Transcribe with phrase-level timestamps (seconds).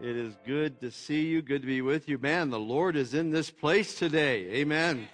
[0.00, 2.18] It is good to see you, good to be with you.
[2.18, 4.44] Man, the Lord is in this place today.
[4.52, 5.08] Amen.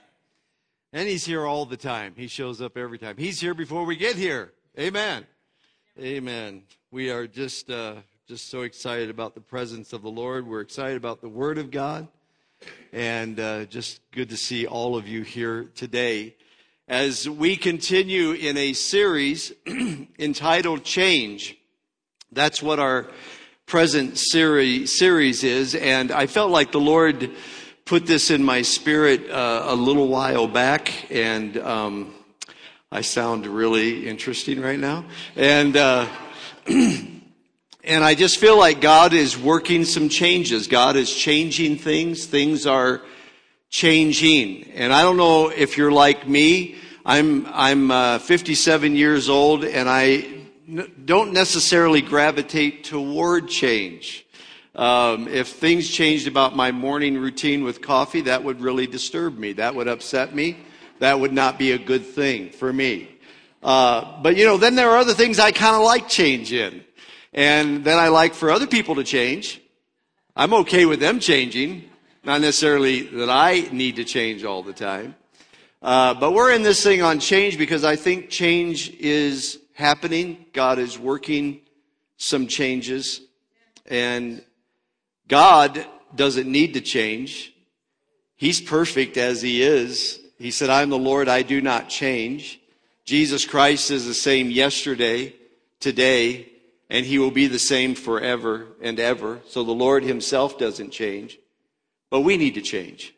[0.92, 2.12] And He's here all the time.
[2.18, 3.16] He shows up every time.
[3.16, 4.52] He's here before we get here.
[4.78, 5.24] Amen.
[5.98, 6.64] Amen.
[6.90, 7.94] We are just, uh,
[8.28, 10.46] just so excited about the presence of the Lord.
[10.46, 12.06] We're excited about the Word of God.
[12.92, 16.36] And uh, just good to see all of you here today.
[16.88, 19.50] As we continue in a series
[20.18, 21.56] entitled Change,
[22.32, 23.08] that's what our
[23.66, 27.30] present series, is, and I felt like the Lord
[27.84, 32.14] put this in my spirit uh, a little while back, and um,
[32.92, 35.04] I sound really interesting right now,
[35.36, 35.76] and.
[35.76, 36.08] Uh,
[36.66, 40.66] and I just feel like God is working some changes.
[40.66, 42.24] God is changing things.
[42.24, 43.02] Things are
[43.68, 44.70] changing.
[44.72, 46.76] And I don't know if you're like me.
[47.04, 50.43] I'm, I'm uh, 57 years old and I
[51.04, 54.26] don't necessarily gravitate toward change.
[54.74, 59.52] Um, if things changed about my morning routine with coffee, that would really disturb me.
[59.52, 60.58] That would upset me.
[60.98, 63.08] That would not be a good thing for me.
[63.62, 66.84] Uh, but you know, then there are other things I kind of like change in,
[67.32, 69.60] and then I like for other people to change.
[70.36, 71.84] I'm okay with them changing,
[72.24, 75.14] not necessarily that I need to change all the time.
[75.80, 80.46] Uh, but we're in this thing on change because I think change is happening.
[80.52, 81.60] God is working
[82.16, 83.20] some changes.
[83.86, 84.42] And
[85.28, 87.52] God doesn't need to change.
[88.36, 90.20] He's perfect as He is.
[90.38, 92.60] He said, I'm the Lord, I do not change.
[93.04, 95.34] Jesus Christ is the same yesterday,
[95.80, 96.48] today,
[96.88, 99.40] and He will be the same forever and ever.
[99.48, 101.38] So the Lord Himself doesn't change.
[102.10, 103.14] But we need to change.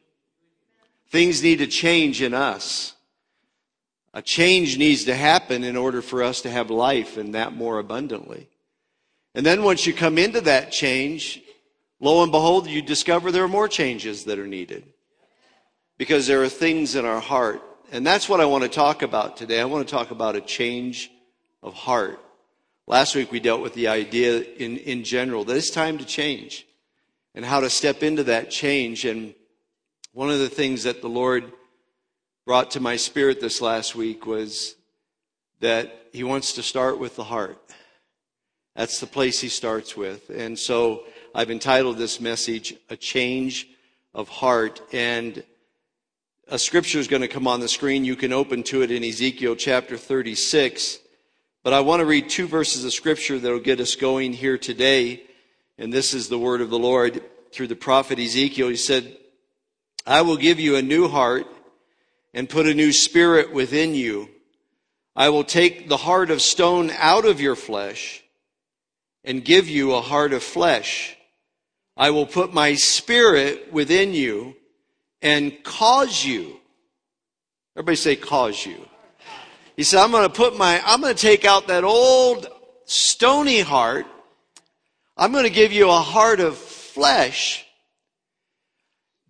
[1.10, 2.94] Things need to change in us.
[4.16, 7.78] A change needs to happen in order for us to have life and that more
[7.78, 8.48] abundantly.
[9.34, 11.42] And then once you come into that change,
[12.00, 14.84] lo and behold, you discover there are more changes that are needed.
[15.98, 17.60] Because there are things in our heart.
[17.92, 19.60] And that's what I want to talk about today.
[19.60, 21.10] I want to talk about a change
[21.62, 22.18] of heart.
[22.86, 26.66] Last week we dealt with the idea in, in general that it's time to change
[27.34, 29.04] and how to step into that change.
[29.04, 29.34] And
[30.14, 31.52] one of the things that the Lord
[32.46, 34.76] brought to my spirit this last week was
[35.58, 37.60] that he wants to start with the heart.
[38.76, 40.30] That's the place he starts with.
[40.30, 41.02] And so
[41.34, 43.66] I've entitled this message, A Change
[44.14, 44.80] of Heart.
[44.92, 45.42] And
[46.46, 48.04] a scripture is going to come on the screen.
[48.04, 51.00] You can open to it in Ezekiel chapter 36.
[51.64, 54.56] But I want to read two verses of scripture that will get us going here
[54.56, 55.24] today.
[55.78, 58.68] And this is the word of the Lord through the prophet Ezekiel.
[58.68, 59.16] He said,
[60.06, 61.48] I will give you a new heart
[62.36, 64.28] and put a new spirit within you.
[65.16, 68.22] I will take the heart of stone out of your flesh
[69.24, 71.16] and give you a heart of flesh.
[71.96, 74.54] I will put my spirit within you
[75.22, 76.60] and cause you.
[77.74, 78.86] Everybody say cause you.
[79.74, 82.48] He said, I'm going to put my, I'm going to take out that old
[82.84, 84.06] stony heart.
[85.16, 87.64] I'm going to give you a heart of flesh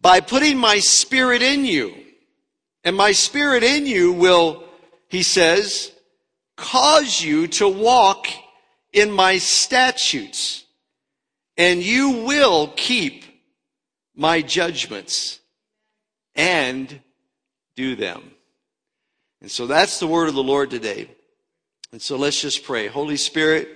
[0.01, 2.06] by putting my spirit in you.
[2.87, 4.63] And my spirit in you will,
[5.09, 5.91] he says,
[6.57, 8.29] cause you to walk
[8.93, 10.65] in my statutes,
[11.57, 13.25] and you will keep
[14.15, 15.41] my judgments
[16.37, 17.01] and
[17.75, 18.31] do them.
[19.41, 21.11] And so that's the word of the Lord today.
[21.91, 22.87] And so let's just pray.
[22.87, 23.69] Holy Spirit,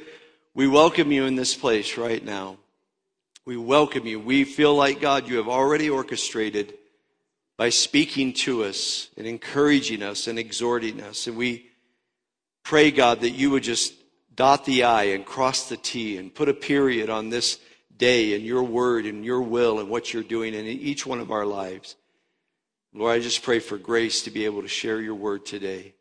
[0.54, 2.58] we welcome you in this place right now.
[3.44, 4.20] We welcome you.
[4.20, 6.74] We feel like, God, you have already orchestrated
[7.60, 11.26] by speaking to us and encouraging us and exhorting us.
[11.26, 11.68] And we
[12.62, 13.92] pray, God, that you would just
[14.34, 17.58] dot the I and cross the T and put a period on this
[17.94, 21.30] day and your word and your will and what you're doing in each one of
[21.30, 21.96] our lives.
[22.94, 25.92] Lord, I just pray for grace to be able to share your word today,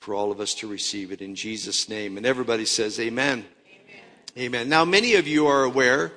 [0.00, 2.18] for all of us to receive it in Jesus' name.
[2.18, 3.46] And everybody says, Amen.
[3.66, 4.02] Amen.
[4.36, 4.68] Amen.
[4.68, 6.12] Now, many of you are aware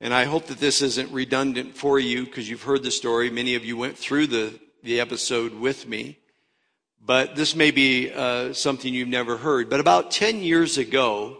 [0.00, 3.30] and I hope that this isn't redundant for you because you've heard the story.
[3.30, 6.18] Many of you went through the, the episode with me.
[7.06, 9.68] But this may be uh, something you've never heard.
[9.68, 11.38] But about 10 years ago,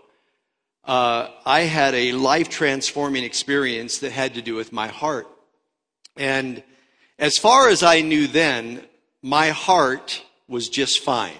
[0.85, 5.27] uh, I had a life transforming experience that had to do with my heart.
[6.17, 6.62] And
[7.19, 8.85] as far as I knew then,
[9.23, 11.33] my heart was just fine.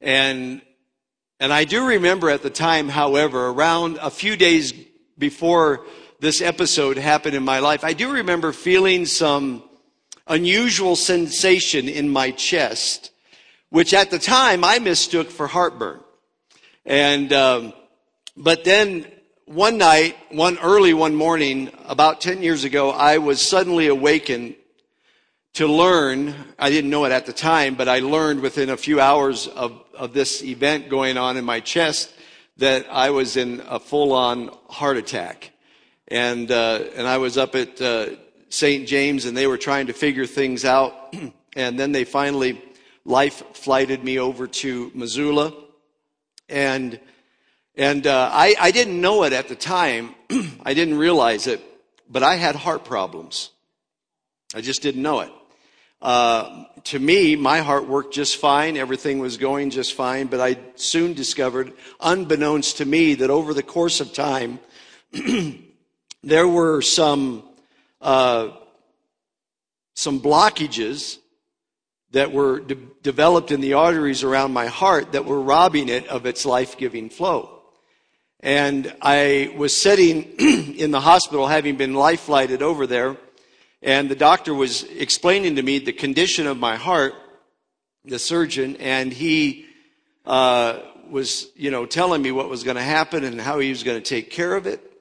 [0.00, 0.62] And,
[1.40, 4.72] and I do remember at the time, however, around a few days
[5.18, 5.84] before
[6.20, 9.62] this episode happened in my life, I do remember feeling some
[10.26, 13.10] unusual sensation in my chest,
[13.70, 16.00] which at the time I mistook for heartburn.
[16.84, 17.72] And, um,
[18.36, 19.06] but then
[19.44, 24.56] one night, one early one morning, about 10 years ago, I was suddenly awakened
[25.54, 26.34] to learn.
[26.58, 29.80] I didn't know it at the time, but I learned within a few hours of,
[29.94, 32.12] of this event going on in my chest
[32.56, 35.52] that I was in a full on heart attack.
[36.08, 38.10] And, uh, and I was up at uh,
[38.48, 38.86] St.
[38.86, 41.14] James and they were trying to figure things out.
[41.56, 42.62] and then they finally
[43.04, 45.52] life flighted me over to Missoula.
[46.48, 47.00] And
[47.76, 50.14] and uh, I, I didn't know it at the time.
[50.64, 51.60] I didn't realize it,
[52.08, 53.50] but I had heart problems.
[54.54, 55.30] I just didn't know it.
[56.00, 58.78] Uh, to me, my heart worked just fine.
[58.78, 60.28] Everything was going just fine.
[60.28, 64.58] But I soon discovered, unbeknownst to me, that over the course of time,
[66.26, 67.44] there were some
[68.00, 68.48] uh,
[69.94, 71.18] some blockages
[72.10, 76.26] that were de- developed in the arteries around my heart that were robbing it of
[76.26, 77.62] its life-giving flow.
[78.40, 80.24] And I was sitting
[80.76, 83.16] in the hospital having been life flighted over there.
[83.80, 87.14] And the doctor was explaining to me the condition of my heart,
[88.04, 89.66] the surgeon, and he
[90.24, 93.84] uh, was, you know, telling me what was going to happen and how he was
[93.84, 94.95] going to take care of it.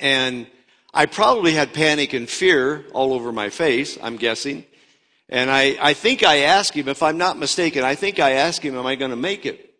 [0.00, 0.46] And
[0.92, 4.64] I probably had panic and fear all over my face, I'm guessing.
[5.28, 8.62] And I, I think I asked him, if I'm not mistaken, I think I asked
[8.62, 9.74] him, am I going to make it?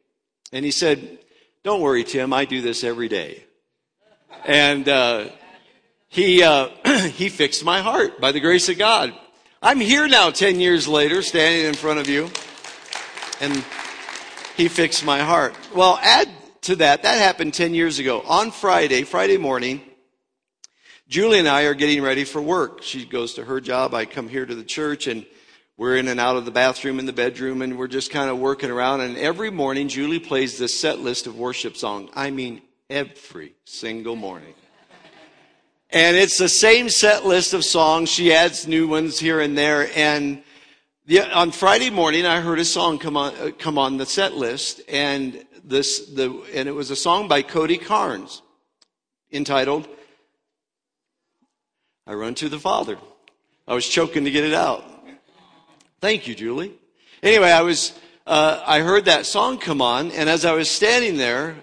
[0.52, 1.18] And he said,
[1.64, 2.32] don't worry, Tim.
[2.32, 3.44] I do this every day.
[4.46, 5.28] And uh,
[6.08, 6.68] he uh,
[7.08, 9.12] he fixed my heart by the grace of God.
[9.62, 12.30] I'm here now, ten years later, standing in front of you,
[13.40, 13.62] and
[14.56, 15.54] he fixed my heart.
[15.74, 16.28] Well, add
[16.62, 17.02] to that.
[17.02, 18.22] That happened ten years ago.
[18.26, 19.82] On Friday, Friday morning,
[21.10, 22.84] Julie and I are getting ready for work.
[22.84, 23.94] She goes to her job.
[23.94, 25.26] I come here to the church, and
[25.76, 28.38] we're in and out of the bathroom in the bedroom and we're just kind of
[28.38, 29.00] working around.
[29.00, 32.10] And every morning, Julie plays this set list of worship songs.
[32.14, 34.54] I mean, every single morning.
[35.88, 38.08] And it's the same set list of songs.
[38.08, 39.90] She adds new ones here and there.
[39.96, 40.44] And
[41.06, 44.34] the, on Friday morning, I heard a song come on, uh, come on the set
[44.34, 44.80] list.
[44.88, 48.42] And this, the, and it was a song by Cody Carnes
[49.32, 49.88] entitled,
[52.06, 52.98] I Run to the Father.
[53.68, 54.84] I was choking to get it out.
[56.00, 56.72] Thank you, Julie.
[57.22, 57.92] Anyway, I was,
[58.26, 61.56] uh, I heard that song come on, and as I was standing there,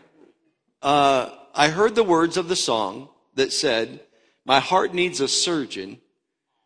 [0.81, 3.99] uh, I heard the words of the song that said,
[4.45, 5.99] My heart needs a surgeon,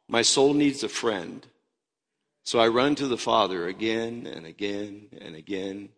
[0.08, 1.48] my soul needs a friend.
[2.44, 5.90] So I run to the Father again and again and again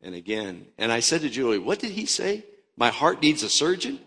[0.00, 0.66] and again.
[0.78, 2.44] And I said to Julie, What did he say?
[2.76, 3.98] My heart needs a surgeon?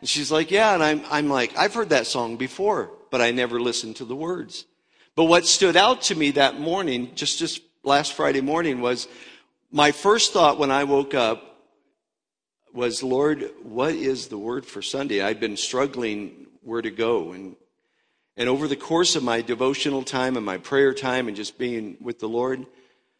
[0.00, 0.74] And she's like, Yeah.
[0.74, 4.16] And I'm, I'm like, I've heard that song before, but I never listened to the
[4.16, 4.66] words.
[5.16, 9.08] But what stood out to me that morning, just, just last Friday morning, was
[9.70, 11.50] my first thought when I woke up
[12.72, 15.22] was, Lord, what is the word for Sunday?
[15.22, 17.32] I've been struggling where to go.
[17.32, 17.56] And,
[18.36, 21.96] and over the course of my devotional time and my prayer time and just being
[22.00, 22.64] with the Lord,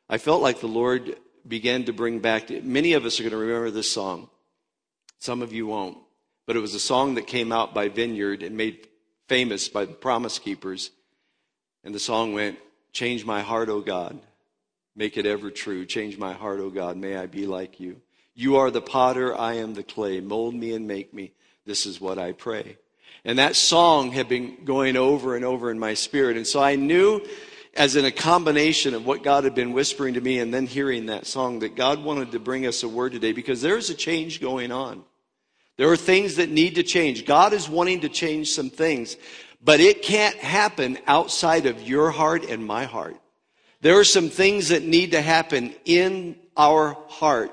[0.09, 1.17] I felt like the Lord
[1.47, 4.29] began to bring back, many of us are going to remember this song.
[5.19, 5.99] Some of you won't.
[6.51, 8.89] But it was a song that came out by Vineyard and made
[9.29, 10.91] famous by the Promise Keepers.
[11.85, 12.59] And the song went,
[12.93, 14.19] Change my heart, O God.
[14.97, 15.87] Make it ever true.
[15.87, 16.97] Change my heart, O God.
[16.97, 18.01] May I be like you.
[18.35, 20.19] You are the potter, I am the clay.
[20.19, 21.31] Mold me and make me.
[21.67, 22.79] This is what I pray.
[23.25, 26.37] And that song had been going over and over in my spirit.
[26.37, 27.25] And so I knew,
[27.75, 31.07] as in a combination of what God had been whispering to me and then hearing
[31.07, 33.95] that song, that God wanted to bring us a word today because there is a
[33.95, 35.05] change going on.
[35.81, 37.25] There are things that need to change.
[37.25, 39.17] God is wanting to change some things.
[39.65, 43.17] But it can't happen outside of your heart and my heart.
[43.81, 47.53] There are some things that need to happen in our heart.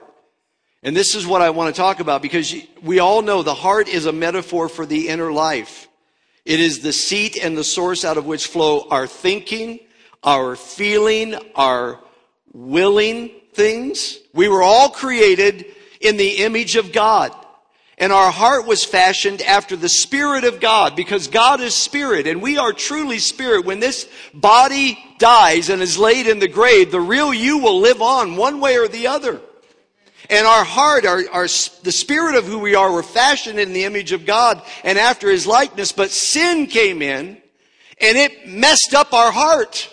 [0.83, 3.87] And this is what I want to talk about because we all know the heart
[3.87, 5.87] is a metaphor for the inner life.
[6.43, 9.79] It is the seat and the source out of which flow our thinking,
[10.21, 12.01] our feeling, our
[12.51, 14.17] willing things.
[14.33, 15.65] We were all created
[16.01, 17.33] in the image of God.
[17.99, 22.41] And our heart was fashioned after the Spirit of God because God is Spirit and
[22.41, 23.65] we are truly Spirit.
[23.65, 28.01] When this body dies and is laid in the grave, the real you will live
[28.01, 29.41] on one way or the other.
[30.29, 33.85] And our heart, our, our, the spirit of who we are, were fashioned in the
[33.85, 37.41] image of God and after His likeness, but sin came in
[37.99, 39.91] and it messed up our heart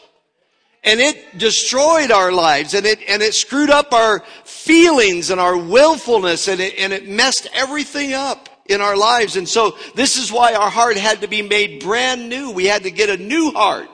[0.85, 5.57] and it destroyed our lives and it, and it screwed up our feelings and our
[5.57, 9.37] willfulness and it, and it messed everything up in our lives.
[9.37, 12.50] And so this is why our heart had to be made brand new.
[12.50, 13.88] We had to get a new heart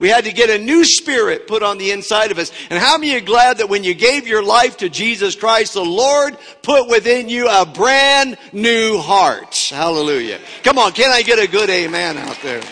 [0.00, 2.52] We had to get a new spirit put on the inside of us.
[2.70, 5.84] And how many are glad that when you gave your life to Jesus Christ, the
[5.84, 9.56] Lord put within you a brand new heart?
[9.56, 10.38] Hallelujah.
[10.62, 12.62] Come on, can I get a good amen out there?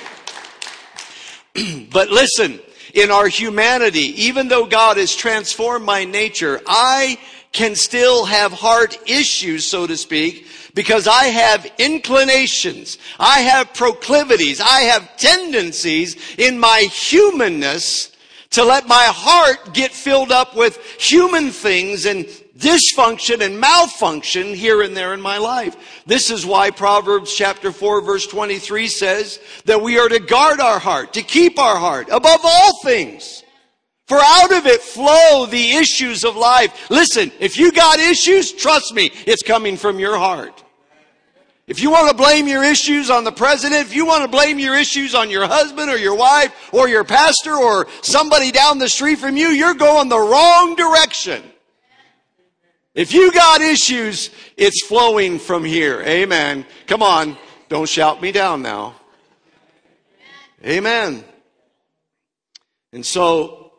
[1.90, 2.61] but listen,
[2.96, 7.18] in our humanity, even though God has transformed my nature, I
[7.52, 14.60] can still have heart issues, so to speak, because I have inclinations, I have proclivities,
[14.60, 18.12] I have tendencies in my humanness
[18.50, 22.26] to let my heart get filled up with human things and
[22.56, 25.76] dysfunction and malfunction here and there in my life.
[26.06, 30.78] This is why Proverbs chapter 4 verse 23 says that we are to guard our
[30.78, 33.42] heart, to keep our heart above all things.
[34.06, 36.90] For out of it flow the issues of life.
[36.90, 40.62] Listen, if you got issues, trust me, it's coming from your heart.
[41.66, 44.60] If you want to blame your issues on the president, if you want to blame
[44.60, 48.88] your issues on your husband or your wife or your pastor or somebody down the
[48.88, 51.42] street from you, you're going the wrong direction.
[52.96, 56.00] If you got issues, it's flowing from here.
[56.00, 56.64] Amen.
[56.86, 57.36] Come on.
[57.68, 58.96] Don't shout me down now.
[60.64, 61.22] Amen.
[62.94, 63.72] And so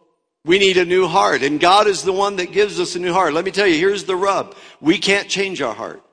[0.46, 3.12] we need a new heart and God is the one that gives us a new
[3.12, 3.34] heart.
[3.34, 4.56] Let me tell you, here's the rub.
[4.80, 6.04] We can't change our heart.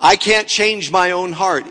[0.00, 1.66] I can't change my own heart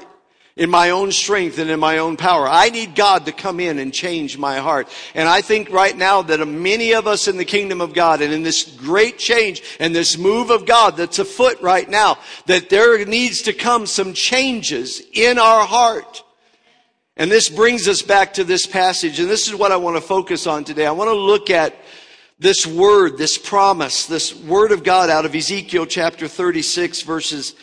[0.61, 2.47] in my own strength and in my own power.
[2.47, 4.87] I need God to come in and change my heart.
[5.15, 8.31] And I think right now that many of us in the kingdom of God and
[8.31, 13.03] in this great change and this move of God that's afoot right now, that there
[13.05, 16.23] needs to come some changes in our heart.
[17.17, 19.19] And this brings us back to this passage.
[19.19, 20.85] And this is what I want to focus on today.
[20.85, 21.73] I want to look at
[22.37, 27.55] this word, this promise, this word of God out of Ezekiel chapter 36 verses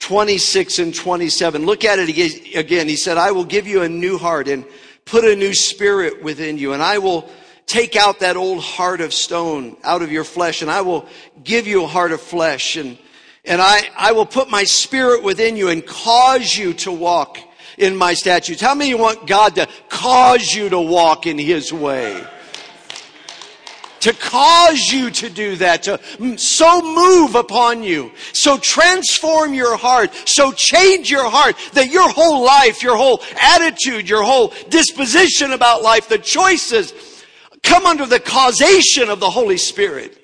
[0.00, 1.66] 26 and 27.
[1.66, 2.08] Look at it
[2.54, 2.88] again.
[2.88, 4.64] He said, I will give you a new heart and
[5.04, 7.28] put a new spirit within you, and I will
[7.66, 11.06] take out that old heart of stone out of your flesh, and I will
[11.42, 12.98] give you a heart of flesh, and,
[13.44, 17.38] and I, I will put my spirit within you and cause you to walk
[17.76, 18.60] in my statutes.
[18.60, 22.26] How many want God to cause you to walk in His way?
[24.00, 30.14] To cause you to do that, to so move upon you, so transform your heart,
[30.26, 35.82] so change your heart that your whole life, your whole attitude, your whole disposition about
[35.82, 36.92] life, the choices
[37.62, 40.14] come under the causation of the Holy Spirit.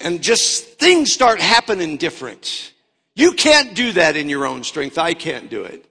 [0.00, 2.72] And just things start happening different.
[3.14, 4.96] You can't do that in your own strength.
[4.96, 5.84] I can't do it.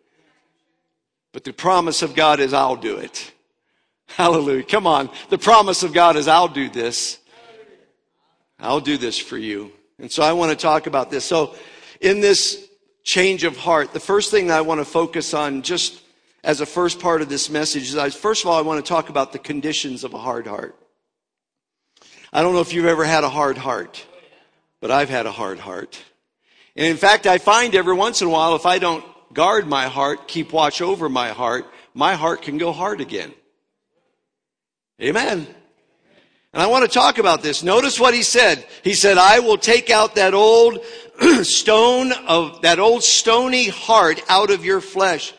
[1.34, 3.34] But the promise of God is I'll do it.
[4.08, 4.64] Hallelujah.
[4.64, 5.10] Come on.
[5.30, 7.20] The promise of God is I'll do this.
[8.60, 9.72] I'll do this for you.
[10.00, 11.26] And so I want to talk about this.
[11.26, 11.56] So
[12.02, 12.68] in this
[13.04, 16.02] change of heart, the first thing that I want to focus on just
[16.44, 18.88] as a first part of this message is I, first of all, I want to
[18.88, 20.76] talk about the conditions of a hard heart.
[22.32, 24.06] I don't know if you've ever had a hard heart,
[24.82, 26.02] but I've had a hard heart.
[26.76, 29.88] And in fact, I find every once in a while, if I don't guard my
[29.88, 33.34] heart, keep watch over my heart, my heart can go hard again.
[35.02, 35.46] Amen.
[36.54, 37.62] And I want to talk about this.
[37.62, 38.66] Notice what he said.
[38.84, 40.80] He said, I will take out that old
[41.44, 45.34] stone of, that old stony heart out of your flesh.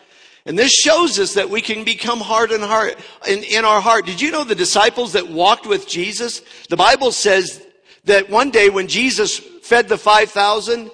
[0.46, 2.98] And this shows us that we can become hard in heart,
[3.28, 4.06] in, in our heart.
[4.06, 6.40] Did you know the disciples that walked with Jesus?
[6.68, 7.60] The Bible says
[8.04, 10.90] that one day when Jesus fed the 5,000,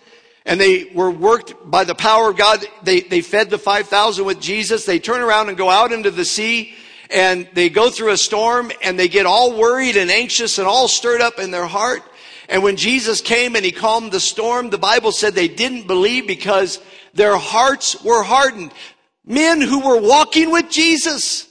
[0.46, 2.66] and they were worked by the power of God.
[2.82, 4.84] They, they fed the 5,000 with Jesus.
[4.84, 6.74] They turn around and go out into the sea
[7.10, 10.88] and they go through a storm and they get all worried and anxious and all
[10.88, 12.02] stirred up in their heart.
[12.48, 16.26] And when Jesus came and he calmed the storm, the Bible said they didn't believe
[16.26, 16.78] because
[17.14, 18.72] their hearts were hardened.
[19.24, 21.48] Men who were walking with Jesus.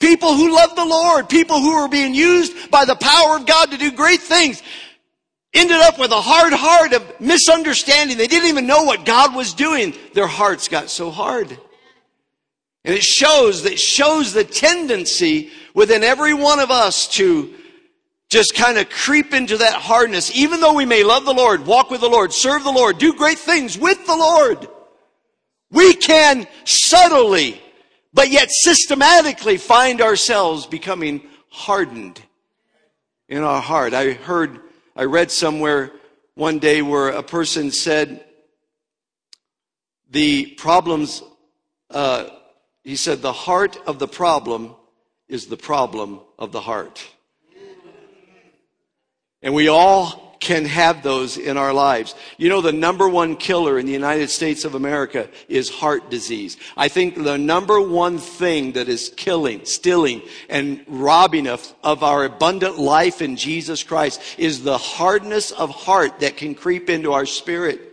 [0.00, 1.28] People who loved the Lord.
[1.28, 4.62] People who were being used by the power of God to do great things.
[5.52, 8.16] Ended up with a hard heart of misunderstanding.
[8.16, 9.94] They didn't even know what God was doing.
[10.14, 11.56] Their hearts got so hard.
[12.84, 17.54] And it shows that shows the tendency within every one of us to
[18.30, 21.90] just kind of creep into that hardness, even though we may love the Lord, walk
[21.90, 24.68] with the Lord, serve the Lord, do great things with the Lord.
[25.70, 27.60] We can subtly,
[28.14, 32.22] but yet systematically find ourselves becoming hardened
[33.28, 33.94] in our heart.
[33.94, 34.60] I heard,
[34.94, 35.92] I read somewhere
[36.34, 38.24] one day where a person said
[40.10, 41.22] the problems,
[41.90, 42.26] uh,
[42.84, 44.74] he said, the heart of the problem
[45.28, 47.06] is the problem of the heart.
[49.42, 52.14] And we all can have those in our lives.
[52.38, 56.56] You know, the number one killer in the United States of America is heart disease.
[56.76, 62.24] I think the number one thing that is killing, stealing, and robbing us of our
[62.24, 67.26] abundant life in Jesus Christ is the hardness of heart that can creep into our
[67.26, 67.89] spirit.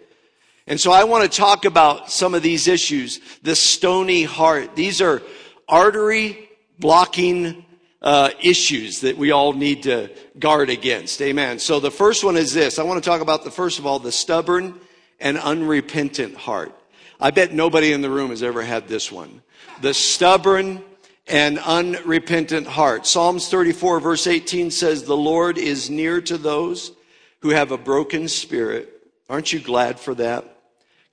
[0.67, 3.21] And so I want to talk about some of these issues.
[3.41, 4.75] The stony heart.
[4.75, 5.21] These are
[5.67, 7.65] artery blocking
[8.01, 11.21] uh, issues that we all need to guard against.
[11.21, 11.59] Amen.
[11.59, 12.79] So the first one is this.
[12.79, 14.79] I want to talk about the first of all, the stubborn
[15.19, 16.73] and unrepentant heart.
[17.19, 19.41] I bet nobody in the room has ever had this one.
[19.81, 20.83] The stubborn
[21.27, 23.07] and unrepentant heart.
[23.07, 26.91] Psalms 34 verse 18 says, the Lord is near to those
[27.39, 28.93] who have a broken spirit.
[29.29, 30.56] Aren't you glad for that?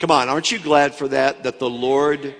[0.00, 1.44] Come on, aren't you glad for that?
[1.44, 2.34] That the Lord,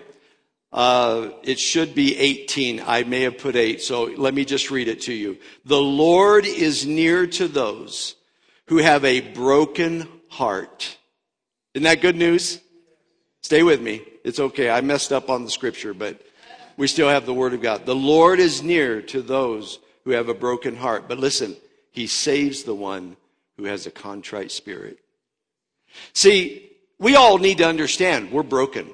[0.73, 2.83] uh, it should be 18.
[2.85, 5.39] I may have put 8, so let me just read it to you.
[5.65, 8.17] The Lord is near to those
[8.67, 10.99] who have a broken heart.
[11.75, 12.61] Isn't that good news?
[13.43, 14.03] Stay with me.
[14.25, 14.71] It's okay.
[14.71, 16.21] I messed up on the scripture, but
[16.77, 17.87] we still have the Word of God.
[17.87, 21.09] The Lord is near to those who have a broken heart.
[21.09, 21.57] But listen,
[21.93, 23.17] He saves the one
[23.57, 24.99] who has a contrite spirit.
[26.13, 26.71] See,
[27.05, 28.91] we all need to understand we're broken.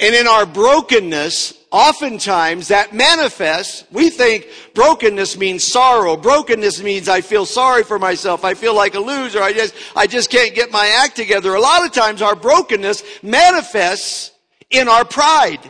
[0.00, 6.16] And in our brokenness, oftentimes that manifests, we think brokenness means sorrow.
[6.16, 8.44] Brokenness means I feel sorry for myself.
[8.44, 9.40] I feel like a loser.
[9.40, 11.54] I just, I just can't get my act together.
[11.54, 14.32] A lot of times our brokenness manifests
[14.70, 15.60] in our pride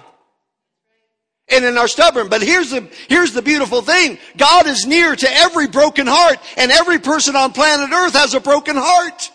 [1.49, 2.29] and in our stubborn.
[2.31, 4.17] But here's the, here's the beautiful thing.
[4.39, 8.41] God is near to every broken heart and every person on planet earth has a
[8.41, 9.31] broken heart.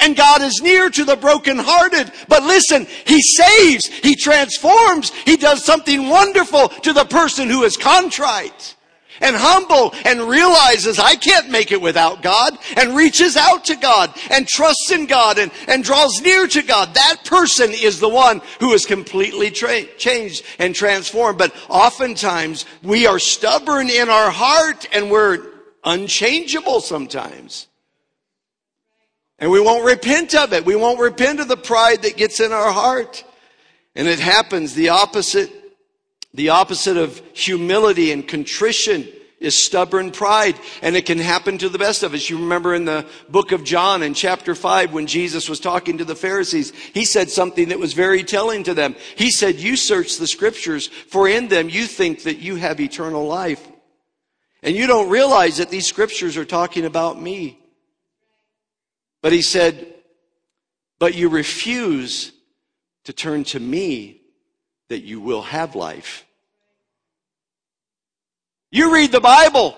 [0.00, 2.12] And God is near to the brokenhearted.
[2.28, 7.76] But listen, He saves, He transforms, He does something wonderful to the person who is
[7.76, 8.76] contrite
[9.20, 14.14] and humble and realizes I can't make it without God and reaches out to God
[14.30, 16.94] and trusts in God and, and draws near to God.
[16.94, 21.38] That person is the one who is completely tra- changed and transformed.
[21.38, 25.46] But oftentimes we are stubborn in our heart and we're
[25.84, 27.66] unchangeable sometimes.
[29.40, 30.66] And we won't repent of it.
[30.66, 33.24] We won't repent of the pride that gets in our heart.
[33.96, 35.50] And it happens the opposite,
[36.34, 39.08] the opposite of humility and contrition
[39.40, 40.56] is stubborn pride.
[40.82, 42.28] And it can happen to the best of us.
[42.28, 46.04] You remember in the book of John in chapter 5 when Jesus was talking to
[46.04, 48.94] the Pharisees, he said something that was very telling to them.
[49.16, 53.26] He said, you search the scriptures for in them you think that you have eternal
[53.26, 53.66] life.
[54.62, 57.56] And you don't realize that these scriptures are talking about me.
[59.22, 59.94] But he said,
[60.98, 62.32] But you refuse
[63.04, 64.20] to turn to me
[64.88, 66.24] that you will have life.
[68.70, 69.76] You read the Bible.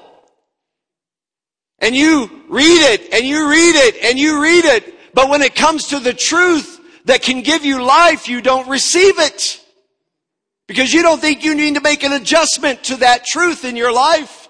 [1.79, 5.15] And you read it, and you read it, and you read it.
[5.15, 9.19] But when it comes to the truth that can give you life, you don't receive
[9.19, 9.61] it.
[10.69, 13.93] Because you don't think you need to make an adjustment to that truth in your
[13.93, 14.42] life.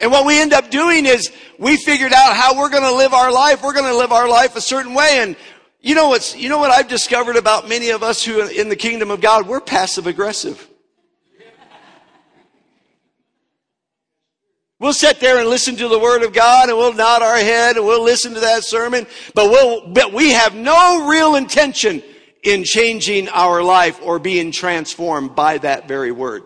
[0.00, 3.14] And what we end up doing is we figured out how we're going to live
[3.14, 3.62] our life.
[3.62, 5.18] We're going to live our life a certain way.
[5.18, 5.36] And
[5.80, 8.76] you know what's, you know what I've discovered about many of us who in the
[8.76, 10.68] kingdom of God, we're passive aggressive.
[14.80, 17.76] We'll sit there and listen to the word of God and we'll nod our head
[17.76, 22.02] and we'll listen to that sermon, but we'll, but we have no real intention
[22.42, 26.42] in changing our life or being transformed by that very word.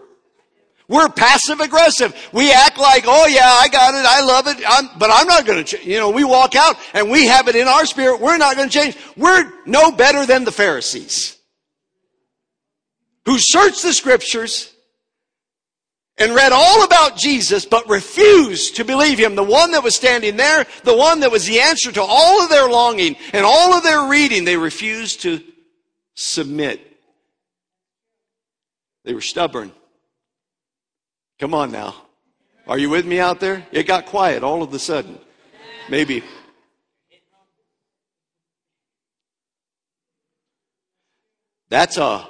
[0.89, 2.17] We're passive aggressive.
[2.33, 5.45] We act like, oh yeah, I got it, I love it, I'm, but I'm not
[5.45, 8.21] going to, you know, we walk out and we have it in our spirit.
[8.21, 8.97] We're not going to change.
[9.17, 11.37] We're no better than the Pharisees
[13.27, 14.73] who searched the scriptures
[16.17, 19.35] and read all about Jesus, but refused to believe him.
[19.35, 22.49] The one that was standing there, the one that was the answer to all of
[22.49, 25.43] their longing and all of their reading, they refused to
[26.15, 26.81] submit.
[29.05, 29.73] They were stubborn.
[31.39, 31.95] Come on now.
[32.67, 33.67] Are you with me out there?
[33.73, 35.19] It got quiet all of a sudden.
[35.89, 36.23] Maybe.
[41.71, 42.29] That's a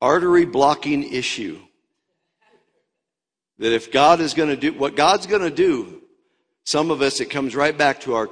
[0.00, 1.58] artery blocking issue.
[3.58, 6.02] That if God is going to do what God's going to do,
[6.64, 8.30] some of us, it comes right back to our,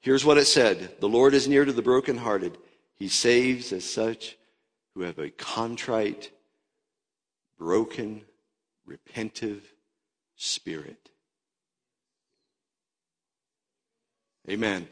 [0.00, 1.00] here's what it said.
[1.00, 2.56] The Lord is near to the brokenhearted.
[2.94, 4.38] He saves as such
[4.94, 6.30] who have a contrite
[7.62, 8.22] broken,
[8.88, 9.60] repentive
[10.34, 11.10] spirit.
[14.50, 14.88] Amen.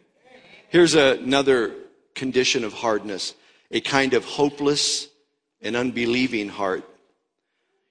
[0.68, 1.74] Here's another
[2.14, 3.34] condition of hardness
[3.72, 5.08] a kind of hopeless
[5.60, 6.84] and unbelieving heart.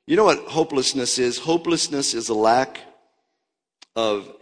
[0.08, 1.38] You know what hopelessness is?
[1.38, 2.80] Hopelessness is a lack
[3.98, 4.34] of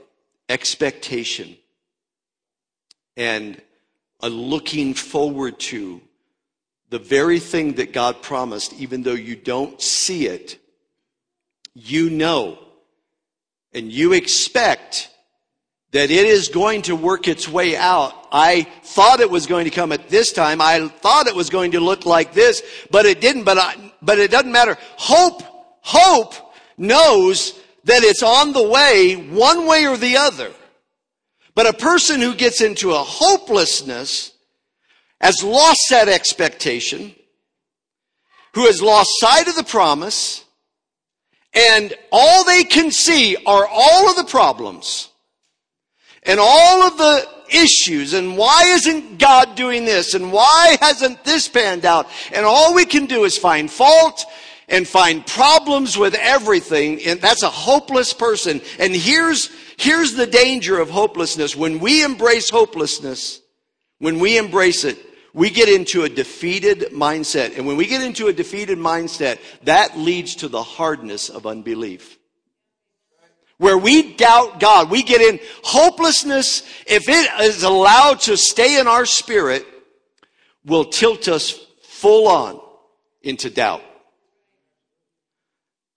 [0.50, 1.58] expectation
[3.16, 3.60] and
[4.20, 6.02] a looking forward to
[6.90, 10.58] the very thing that God promised, even though you don't see it,
[11.74, 12.60] you know
[13.78, 15.10] and you expect
[15.92, 18.12] that it is going to work its way out.
[18.32, 20.62] I thought it was going to come at this time.
[20.62, 23.44] I thought it was going to look like this, but it didn't.
[23.44, 24.78] But I, but it doesn't matter.
[24.98, 25.44] Hope,
[25.82, 26.34] hope
[26.78, 30.52] knows that it's on the way one way or the other.
[31.54, 34.34] But a person who gets into a hopelessness
[35.20, 37.14] has lost that expectation,
[38.54, 40.44] who has lost sight of the promise,
[41.54, 45.10] and all they can see are all of the problems
[46.24, 51.48] and all of the issues and why isn't God doing this and why hasn't this
[51.48, 52.08] panned out?
[52.32, 54.26] And all we can do is find fault
[54.68, 57.02] and find problems with everything.
[57.06, 58.62] And that's a hopeless person.
[58.80, 61.56] And here's, here's the danger of hopelessness.
[61.56, 63.42] When we embrace hopelessness,
[64.00, 64.98] when we embrace it,
[65.38, 67.56] we get into a defeated mindset.
[67.56, 72.18] And when we get into a defeated mindset, that leads to the hardness of unbelief.
[73.60, 78.88] Where we doubt God, we get in hopelessness, if it is allowed to stay in
[78.88, 79.64] our spirit,
[80.66, 81.52] will tilt us
[81.84, 82.60] full on
[83.22, 83.84] into doubt.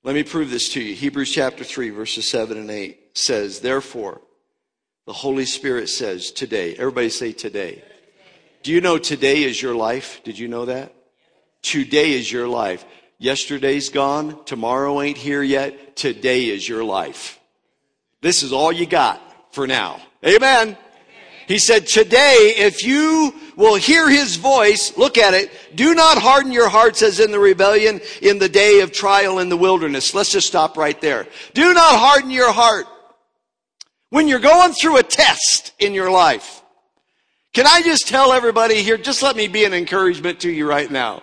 [0.04, 0.94] Let me prove this to you.
[0.94, 4.20] Hebrews chapter 3, verses 7 and 8 says, Therefore,
[5.06, 7.82] the Holy Spirit says today, everybody say today.
[8.62, 10.20] Do you know today is your life?
[10.24, 10.94] Did you know that?
[11.62, 12.84] Today is your life.
[13.18, 14.44] Yesterday's gone.
[14.44, 15.96] Tomorrow ain't here yet.
[15.96, 17.38] Today is your life.
[18.22, 19.20] This is all you got
[19.54, 20.00] for now.
[20.24, 20.76] Amen.
[21.46, 26.52] He said, today, if you will hear his voice, look at it, do not harden
[26.52, 30.14] your hearts as in the rebellion in the day of trial in the wilderness.
[30.14, 31.26] Let's just stop right there.
[31.52, 32.86] Do not harden your heart
[34.10, 36.59] when you're going through a test in your life.
[37.52, 40.90] Can I just tell everybody here, just let me be an encouragement to you right
[40.90, 41.22] now.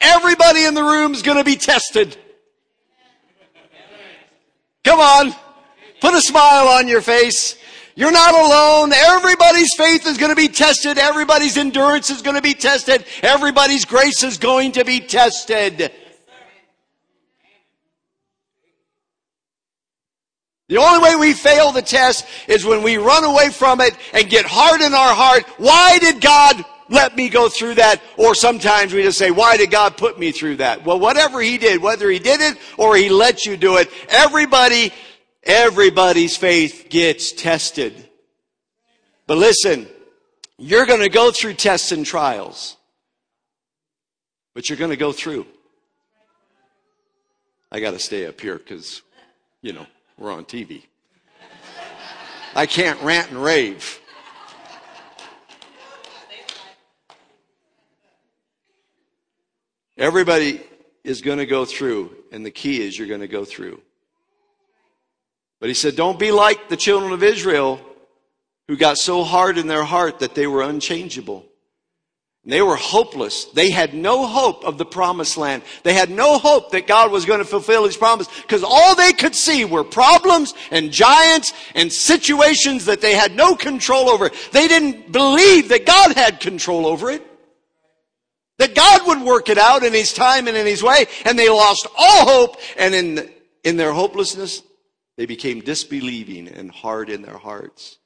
[0.00, 2.16] Everybody in the room is going to be tested.
[4.84, 5.34] Come on.
[6.00, 7.56] Put a smile on your face.
[7.94, 8.92] You're not alone.
[8.92, 10.98] Everybody's faith is going to be tested.
[10.98, 13.04] Everybody's endurance is going to be tested.
[13.22, 15.92] Everybody's grace is going to be tested.
[20.68, 24.28] The only way we fail the test is when we run away from it and
[24.28, 25.44] get hard in our heart.
[25.58, 28.00] Why did God let me go through that?
[28.16, 30.84] Or sometimes we just say, why did God put me through that?
[30.84, 34.92] Well, whatever He did, whether He did it or He let you do it, everybody
[35.46, 38.08] Everybody's faith gets tested.
[39.28, 39.86] But listen,
[40.58, 42.76] you're going to go through tests and trials.
[44.54, 45.46] But you're going to go through.
[47.70, 49.02] I got to stay up here because,
[49.62, 49.86] you know,
[50.18, 50.84] we're on TV.
[52.54, 54.00] I can't rant and rave.
[59.98, 60.62] Everybody
[61.04, 63.80] is going to go through, and the key is you're going to go through.
[65.60, 67.80] But he said, don't be like the children of Israel
[68.68, 71.46] who got so hard in their heart that they were unchangeable.
[72.48, 73.46] They were hopeless.
[73.46, 75.64] They had no hope of the promised land.
[75.82, 79.12] They had no hope that God was going to fulfill his promise because all they
[79.12, 84.30] could see were problems and giants and situations that they had no control over.
[84.52, 87.26] They didn't believe that God had control over it.
[88.58, 91.06] That God would work it out in his time and in his way.
[91.24, 92.56] And they lost all hope.
[92.78, 93.30] And in,
[93.64, 94.62] in their hopelessness,
[95.16, 97.98] they became disbelieving and hard in their hearts.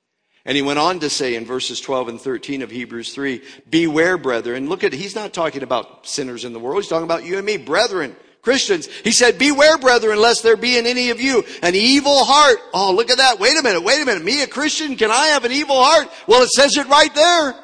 [0.50, 4.18] And he went on to say in verses 12 and 13 of Hebrews 3, beware,
[4.18, 4.68] brethren.
[4.68, 6.82] Look at, he's not talking about sinners in the world.
[6.82, 8.88] He's talking about you and me, brethren, Christians.
[8.88, 12.58] He said, beware, brethren, lest there be in any of you an evil heart.
[12.74, 13.38] Oh, look at that.
[13.38, 13.84] Wait a minute.
[13.84, 14.24] Wait a minute.
[14.24, 16.08] Me, a Christian, can I have an evil heart?
[16.26, 17.54] Well, it says it right there.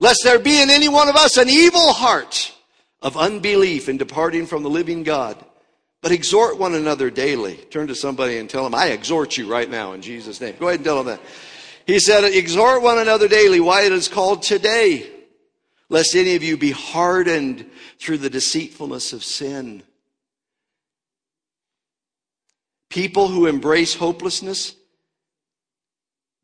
[0.00, 2.52] Lest there be in any one of us an evil heart
[3.00, 5.42] of unbelief in departing from the living God
[6.04, 7.54] but exhort one another daily.
[7.54, 10.54] Turn to somebody and tell them, I exhort you right now in Jesus' name.
[10.60, 11.20] Go ahead and tell them that.
[11.86, 13.58] He said, exhort one another daily.
[13.58, 15.10] Why it is called today.
[15.88, 17.64] Lest any of you be hardened
[17.98, 19.82] through the deceitfulness of sin.
[22.90, 24.76] People who embrace hopelessness,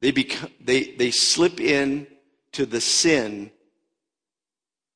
[0.01, 2.07] they, become, they, they slip in
[2.53, 3.51] to the sin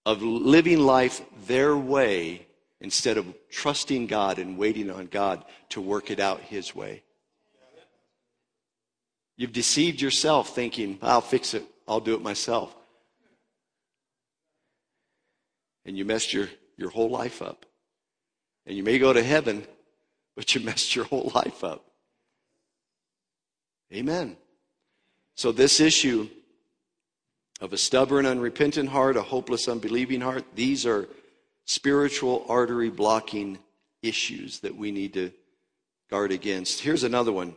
[0.06, 2.43] of living life their way
[2.84, 7.02] instead of trusting God and waiting on God to work it out His way.
[9.38, 12.76] You've deceived yourself thinking, I'll fix it, I'll do it myself.
[15.86, 17.64] And you messed your, your whole life up.
[18.66, 19.66] And you may go to heaven,
[20.36, 21.86] but you messed your whole life up.
[23.94, 24.36] Amen.
[25.36, 26.28] So, this issue
[27.62, 31.08] of a stubborn, unrepentant heart, a hopeless, unbelieving heart, these are
[31.64, 33.58] spiritual artery blocking
[34.02, 35.32] issues that we need to
[36.10, 36.80] guard against.
[36.80, 37.54] Here's another one.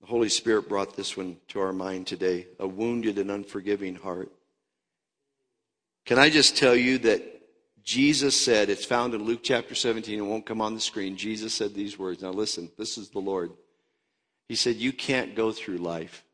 [0.00, 4.32] The Holy Spirit brought this one to our mind today a wounded and unforgiving heart.
[6.06, 7.22] Can I just tell you that
[7.82, 11.16] Jesus said, it's found in Luke chapter 17, it won't come on the screen.
[11.16, 12.22] Jesus said these words.
[12.22, 13.52] Now listen, this is the Lord.
[14.48, 16.24] He said, You can't go through life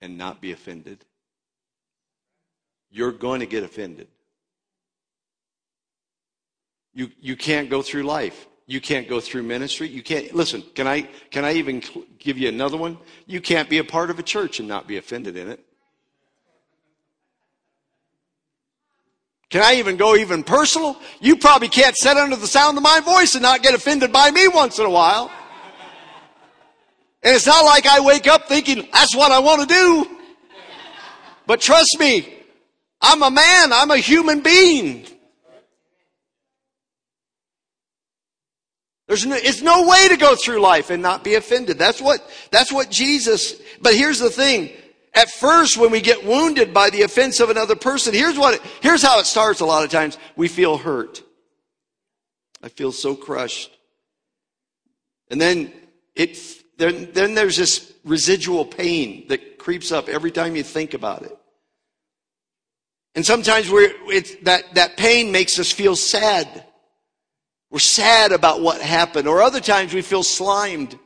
[0.00, 1.04] and not be offended.
[2.90, 4.08] You're going to get offended.
[6.96, 8.46] You, you can't go through life.
[8.66, 9.86] You can't go through ministry.
[9.86, 11.82] You can't, listen, can I, can I even
[12.18, 12.96] give you another one?
[13.26, 15.60] You can't be a part of a church and not be offended in it.
[19.50, 20.98] Can I even go even personal?
[21.20, 24.30] You probably can't sit under the sound of my voice and not get offended by
[24.30, 25.30] me once in a while.
[27.22, 30.18] And it's not like I wake up thinking, that's what I want to do.
[31.46, 32.42] But trust me,
[33.02, 35.06] I'm a man, I'm a human being.
[39.06, 41.78] There's no, it's no way to go through life and not be offended.
[41.78, 44.70] That's what, that's what Jesus, but here's the thing.
[45.14, 49.02] At first, when we get wounded by the offense of another person, here's what, here's
[49.02, 50.18] how it starts a lot of times.
[50.34, 51.22] We feel hurt.
[52.62, 53.70] I feel so crushed.
[55.30, 55.72] And then
[56.14, 56.38] it,
[56.76, 61.36] then, then there's this residual pain that creeps up every time you think about it.
[63.14, 63.94] And sometimes we're,
[64.42, 66.64] that, that pain makes us feel sad.
[67.76, 69.28] We're sad about what happened.
[69.28, 70.98] Or other times we feel slimed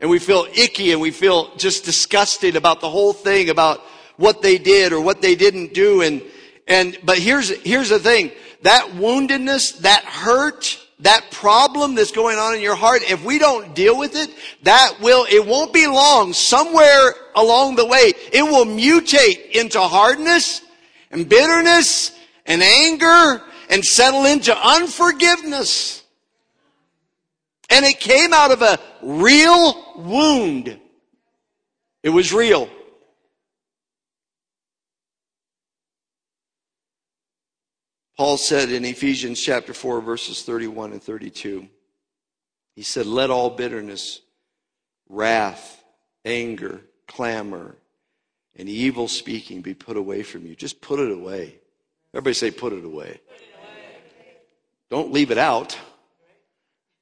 [0.00, 3.82] and we feel icky and we feel just disgusted about the whole thing, about
[4.16, 6.00] what they did or what they didn't do.
[6.00, 6.22] And,
[6.66, 8.32] and, but here's, here's the thing.
[8.62, 13.74] That woundedness, that hurt, that problem that's going on in your heart, if we don't
[13.74, 14.30] deal with it,
[14.62, 16.32] that will, it won't be long.
[16.32, 20.62] Somewhere along the way, it will mutate into hardness
[21.10, 26.02] and bitterness and anger and settle into unforgiveness.
[27.70, 30.78] And it came out of a real wound.
[32.02, 32.68] It was real.
[38.16, 41.68] Paul said in Ephesians chapter 4, verses 31 and 32,
[42.74, 44.20] he said, Let all bitterness,
[45.08, 45.84] wrath,
[46.24, 47.76] anger, clamor,
[48.56, 50.56] and evil speaking be put away from you.
[50.56, 51.60] Just put it away.
[52.12, 53.20] Everybody say, Put it away.
[54.90, 55.78] Don't leave it out.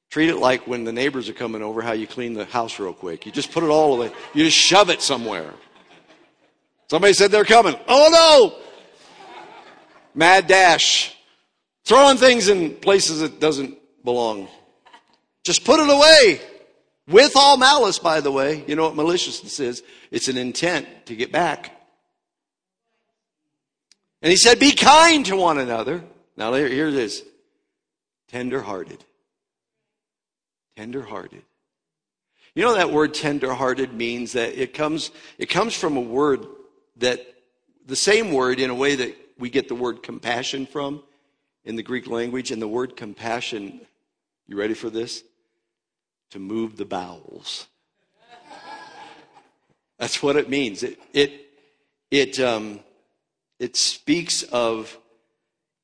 [0.09, 2.93] Treat it like when the neighbors are coming over, how you clean the house real
[2.93, 3.25] quick.
[3.25, 4.11] You just put it all away.
[4.33, 5.53] You just shove it somewhere.
[6.89, 7.75] Somebody said they're coming.
[7.87, 8.63] Oh no!
[10.15, 11.15] Mad dash.
[11.83, 14.47] Throwing things in places that doesn't belong.
[15.43, 16.41] Just put it away.
[17.07, 18.63] With all malice, by the way.
[18.67, 19.83] You know what maliciousness is?
[20.11, 21.71] It's an intent to get back.
[24.21, 26.03] And he said, be kind to one another.
[26.35, 27.23] Now here it is.
[28.27, 29.03] Tender-hearted.
[30.75, 31.43] Tender-hearted.
[32.55, 36.45] You know that word tender-hearted means that it comes, it comes from a word
[36.97, 37.21] that,
[37.85, 41.03] the same word in a way that we get the word compassion from
[41.63, 42.51] in the Greek language.
[42.51, 43.81] And the word compassion,
[44.47, 45.23] you ready for this?
[46.31, 47.67] To move the bowels.
[49.99, 50.83] That's what it means.
[50.83, 51.47] It, it,
[52.11, 52.81] it, um,
[53.59, 54.97] it speaks of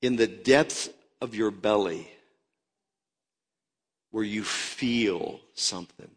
[0.02, 2.10] in the depth of your belly
[4.14, 6.10] where you feel something.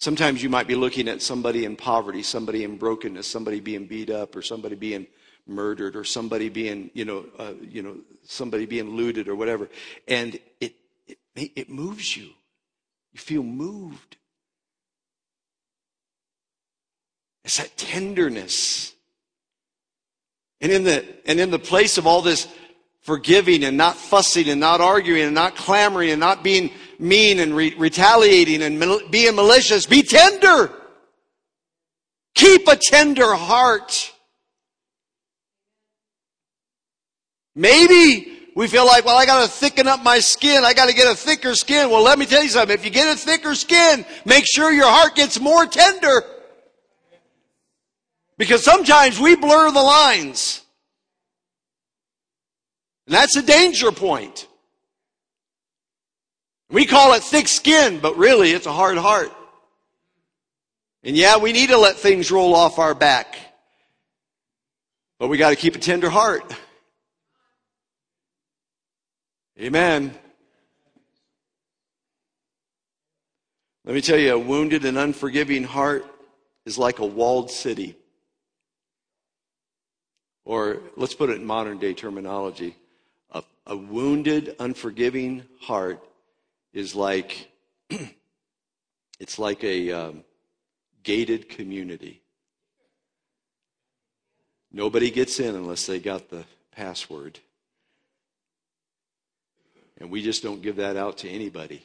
[0.00, 4.10] Sometimes you might be looking at somebody in poverty, somebody in brokenness, somebody being beat
[4.10, 5.06] up, or somebody being
[5.46, 9.68] murdered, or somebody being, you know, uh, you know, somebody being looted, or whatever,
[10.08, 10.74] and it,
[11.06, 12.30] it it moves you.
[13.12, 14.16] You feel moved.
[17.44, 18.94] It's that tenderness.
[20.60, 22.48] And in the and in the place of all this
[23.08, 27.56] forgiving and not fussing and not arguing and not clamoring and not being mean and
[27.56, 29.86] re- retaliating and mal- being malicious.
[29.86, 30.70] Be tender.
[32.34, 34.12] Keep a tender heart.
[37.56, 40.62] Maybe we feel like, well, I got to thicken up my skin.
[40.62, 41.88] I got to get a thicker skin.
[41.88, 42.74] Well, let me tell you something.
[42.74, 46.24] If you get a thicker skin, make sure your heart gets more tender.
[48.36, 50.60] Because sometimes we blur the lines.
[53.08, 54.46] And that's a danger point.
[56.68, 59.32] We call it thick skin, but really it's a hard heart.
[61.02, 63.38] And yeah, we need to let things roll off our back.
[65.18, 66.54] But we got to keep a tender heart.
[69.58, 70.12] Amen.
[73.86, 76.04] Let me tell you, a wounded and unforgiving heart
[76.66, 77.96] is like a walled city.
[80.44, 82.76] Or let's put it in modern day terminology
[83.68, 86.02] a, wounded, unforgiving heart
[86.72, 87.50] is like
[89.20, 90.24] it's like a um,
[91.02, 92.22] gated community.
[94.72, 97.38] Nobody gets in unless they got the password.
[99.98, 101.84] And we just don't give that out to anybody.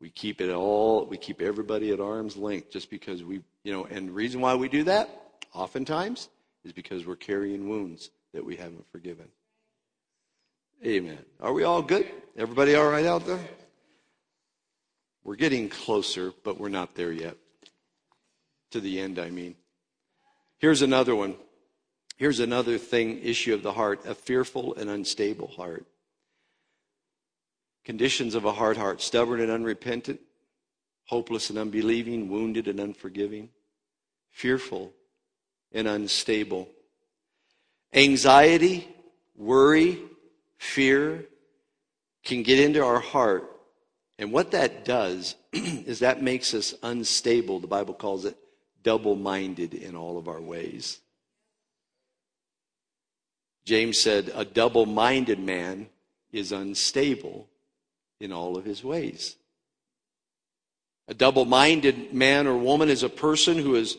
[0.00, 3.86] We keep it all, we keep everybody at arm's length just because we, you know,
[3.86, 5.08] and the reason why we do that,
[5.54, 6.28] oftentimes,
[6.64, 9.28] is because we're carrying wounds that we haven't forgiven.
[10.84, 11.18] Amen.
[11.40, 12.06] Are we all good?
[12.36, 13.40] Everybody all right out there?
[15.22, 17.36] We're getting closer, but we're not there yet.
[18.72, 19.54] To the end, I mean.
[20.58, 21.36] Here's another one.
[22.16, 25.86] Here's another thing, issue of the heart a fearful and unstable heart.
[27.84, 30.20] Conditions of a hard heart stubborn and unrepentant,
[31.06, 33.50] hopeless and unbelieving, wounded and unforgiving,
[34.30, 34.92] fearful
[35.72, 36.68] and unstable.
[37.94, 38.88] Anxiety,
[39.36, 40.00] worry,
[40.58, 41.26] fear
[42.24, 43.50] can get into our heart.
[44.18, 47.60] And what that does is that makes us unstable.
[47.60, 48.36] The Bible calls it
[48.82, 51.00] double minded in all of our ways.
[53.64, 55.88] James said, A double minded man
[56.32, 57.48] is unstable
[58.20, 59.36] in all of his ways.
[61.08, 63.96] A double minded man or woman is a person who is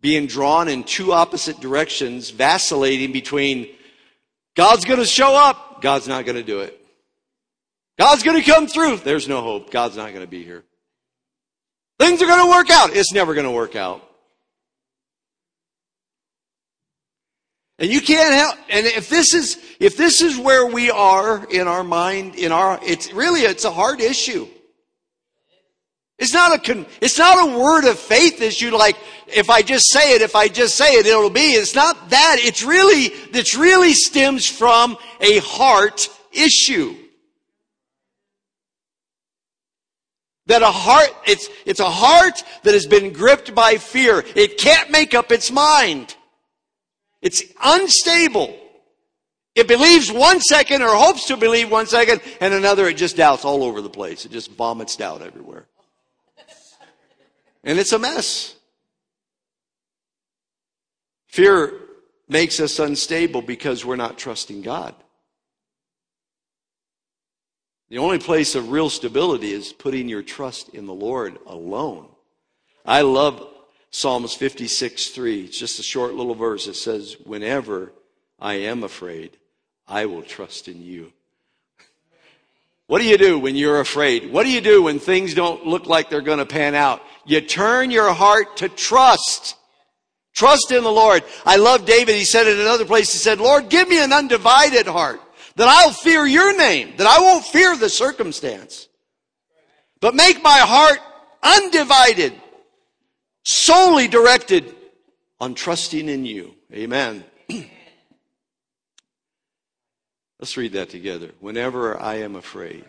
[0.00, 3.68] being drawn in two opposite directions, vacillating between
[4.56, 6.76] God's going to show up, God's not going to do it.
[7.98, 10.64] God's going to come through, there's no hope, God's not going to be here.
[11.98, 14.02] Things are going to work out, it's never going to work out.
[17.78, 21.66] And you can't help, and if this is, if this is where we are in
[21.66, 24.46] our mind, in our, it's really, it's a hard issue.
[26.20, 30.14] It's not a, it's not a word of faith issue like, if I just say
[30.14, 31.52] it, if I just say it, it'll be.
[31.52, 32.36] It's not that.
[32.40, 36.94] It's really, it really stems from a heart issue.
[40.46, 44.22] That a heart, it's, it's a heart that has been gripped by fear.
[44.36, 46.14] It can't make up its mind.
[47.22, 48.54] It's unstable.
[49.54, 53.46] It believes one second or hopes to believe one second and another it just doubts
[53.46, 54.26] all over the place.
[54.26, 55.66] It just vomits doubt everywhere.
[57.64, 58.54] And it's a mess.
[61.28, 61.74] Fear
[62.28, 64.94] makes us unstable because we're not trusting God.
[67.90, 72.08] The only place of real stability is putting your trust in the Lord alone.
[72.86, 73.46] I love
[73.90, 75.44] Psalms 56 3.
[75.44, 76.68] It's just a short little verse.
[76.68, 77.92] It says, Whenever
[78.38, 79.36] I am afraid,
[79.88, 81.12] I will trust in you.
[82.86, 84.32] What do you do when you're afraid?
[84.32, 87.02] What do you do when things don't look like they're going to pan out?
[87.24, 89.56] You turn your heart to trust.
[90.34, 91.22] Trust in the Lord.
[91.44, 92.14] I love David.
[92.14, 95.20] He said it in another place, he said, Lord, give me an undivided heart
[95.56, 98.88] that I'll fear your name, that I won't fear the circumstance,
[100.00, 100.98] but make my heart
[101.42, 102.32] undivided
[103.44, 104.74] solely directed
[105.40, 106.54] on trusting in you.
[106.72, 107.24] Amen.
[110.38, 111.32] Let's read that together.
[111.40, 112.84] Whenever I am afraid,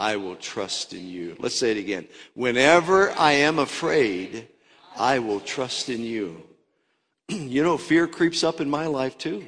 [0.00, 1.36] I will trust in you.
[1.38, 2.08] Let's say it again.
[2.34, 4.48] Whenever I am afraid,
[4.96, 6.42] I will trust in you.
[7.28, 9.46] you know, fear creeps up in my life too.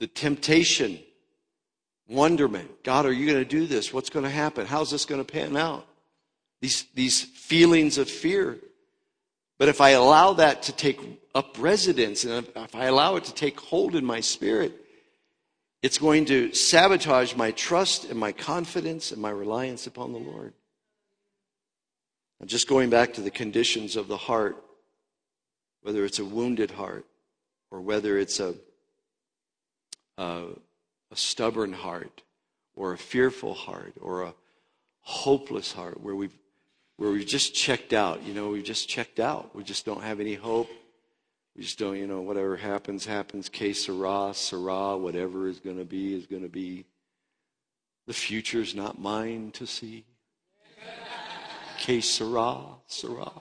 [0.00, 0.98] The temptation,
[2.08, 2.82] wonderment.
[2.82, 3.94] God, are you going to do this?
[3.94, 4.66] What's going to happen?
[4.66, 5.86] How's this going to pan out?
[6.60, 8.58] these, these feelings of fear.
[9.58, 11.00] But if I allow that to take
[11.34, 14.85] up residence and if I allow it to take hold in my spirit,
[15.82, 20.52] it's going to sabotage my trust and my confidence and my reliance upon the Lord.
[22.40, 24.56] I'm just going back to the conditions of the heart,
[25.82, 27.06] whether it's a wounded heart
[27.70, 28.54] or whether it's a,
[30.18, 30.44] a,
[31.10, 32.22] a stubborn heart
[32.74, 34.34] or a fearful heart or a
[35.00, 36.36] hopeless heart where we've
[36.96, 38.22] where we've just checked out.
[38.22, 39.54] You know, we've just checked out.
[39.54, 40.70] We just don't have any hope.
[41.56, 43.48] We just don't, you know, whatever happens, happens.
[43.48, 46.84] Que sera, sera, whatever is going to be, is going to be.
[48.06, 50.04] The future's not mine to see.
[51.78, 53.32] Que sera, sera.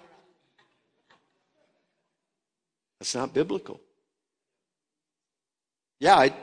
[3.00, 3.82] That's not biblical.
[6.00, 6.34] Yeah, it,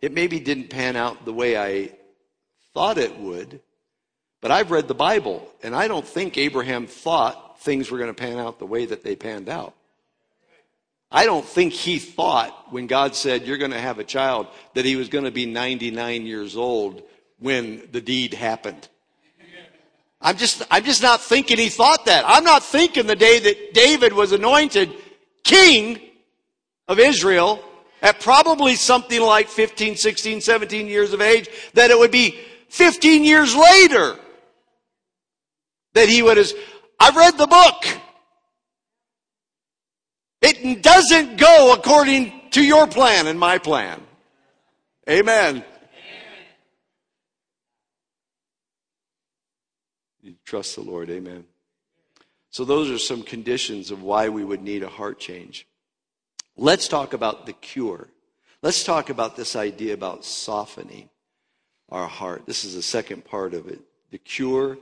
[0.00, 1.90] it maybe didn't pan out the way I
[2.72, 3.60] thought it would,
[4.40, 8.14] but I've read the Bible, and I don't think Abraham thought things were going to
[8.14, 9.74] pan out the way that they panned out.
[11.10, 14.84] I don't think he thought when God said, You're going to have a child, that
[14.84, 17.02] he was going to be 99 years old
[17.38, 18.88] when the deed happened.
[20.20, 22.24] I'm just, I'm just not thinking he thought that.
[22.26, 24.92] I'm not thinking the day that David was anointed
[25.44, 26.00] king
[26.88, 27.62] of Israel
[28.02, 32.38] at probably something like 15, 16, 17 years of age, that it would be
[32.68, 34.16] 15 years later
[35.94, 36.50] that he would have,
[37.00, 37.77] I've read the book.
[40.76, 44.00] Doesn't go according to your plan and my plan.
[45.08, 45.64] Amen.
[50.22, 51.08] You trust the Lord.
[51.10, 51.44] Amen.
[52.50, 55.66] So those are some conditions of why we would need a heart change.
[56.56, 58.08] Let's talk about the cure.
[58.62, 61.08] Let's talk about this idea about softening
[61.88, 62.46] our heart.
[62.46, 63.80] This is the second part of it.
[64.10, 64.76] The cure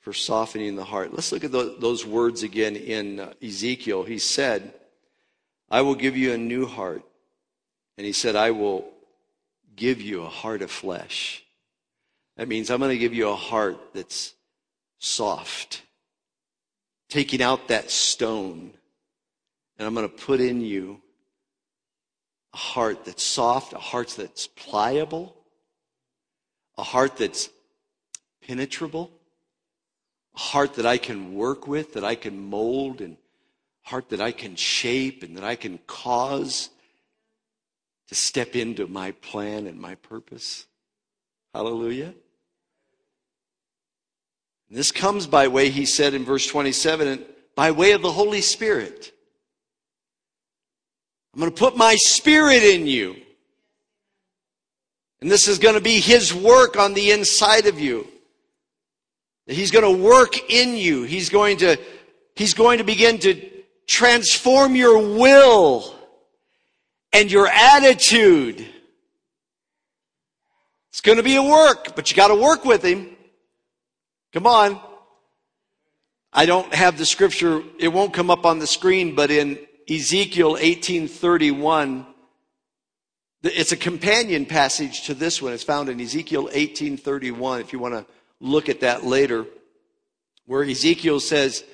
[0.00, 1.12] for softening the heart.
[1.12, 4.04] Let's look at those words again in uh, Ezekiel.
[4.04, 4.72] He said,
[5.70, 7.02] I will give you a new heart.
[7.96, 8.88] And he said, I will
[9.76, 11.44] give you a heart of flesh.
[12.36, 14.34] That means I'm going to give you a heart that's
[14.98, 15.82] soft,
[17.08, 18.72] taking out that stone,
[19.78, 21.00] and I'm going to put in you
[22.54, 25.36] a heart that's soft, a heart that's pliable,
[26.76, 27.50] a heart that's
[28.46, 29.10] penetrable,
[30.36, 33.16] a heart that I can work with, that I can mold, and
[33.88, 36.68] heart that I can shape and that I can cause
[38.08, 40.66] to step into my plan and my purpose.
[41.54, 42.12] Hallelujah.
[44.68, 47.24] And this comes by way, he said in verse 27,
[47.54, 49.10] by way of the Holy Spirit.
[51.32, 53.16] I'm going to put my spirit in you.
[55.22, 58.06] And this is going to be his work on the inside of you.
[59.46, 61.04] He's going to work in you.
[61.04, 61.78] He's going to,
[62.36, 63.57] he's going to begin to
[63.88, 65.92] transform your will
[67.12, 68.64] and your attitude.
[70.90, 73.08] It's going to be a work, but you got to work with him.
[74.32, 74.80] Come on.
[76.32, 79.58] I don't have the scripture, it won't come up on the screen, but in
[79.88, 82.06] Ezekiel 1831,
[83.42, 85.54] it's a companion passage to this one.
[85.54, 88.04] It's found in Ezekiel 1831, if you want to
[88.40, 89.46] look at that later,
[90.44, 91.64] where Ezekiel says,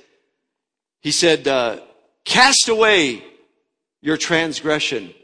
[1.01, 1.81] he said, uh,
[2.25, 3.25] cast away
[4.01, 5.15] your transgression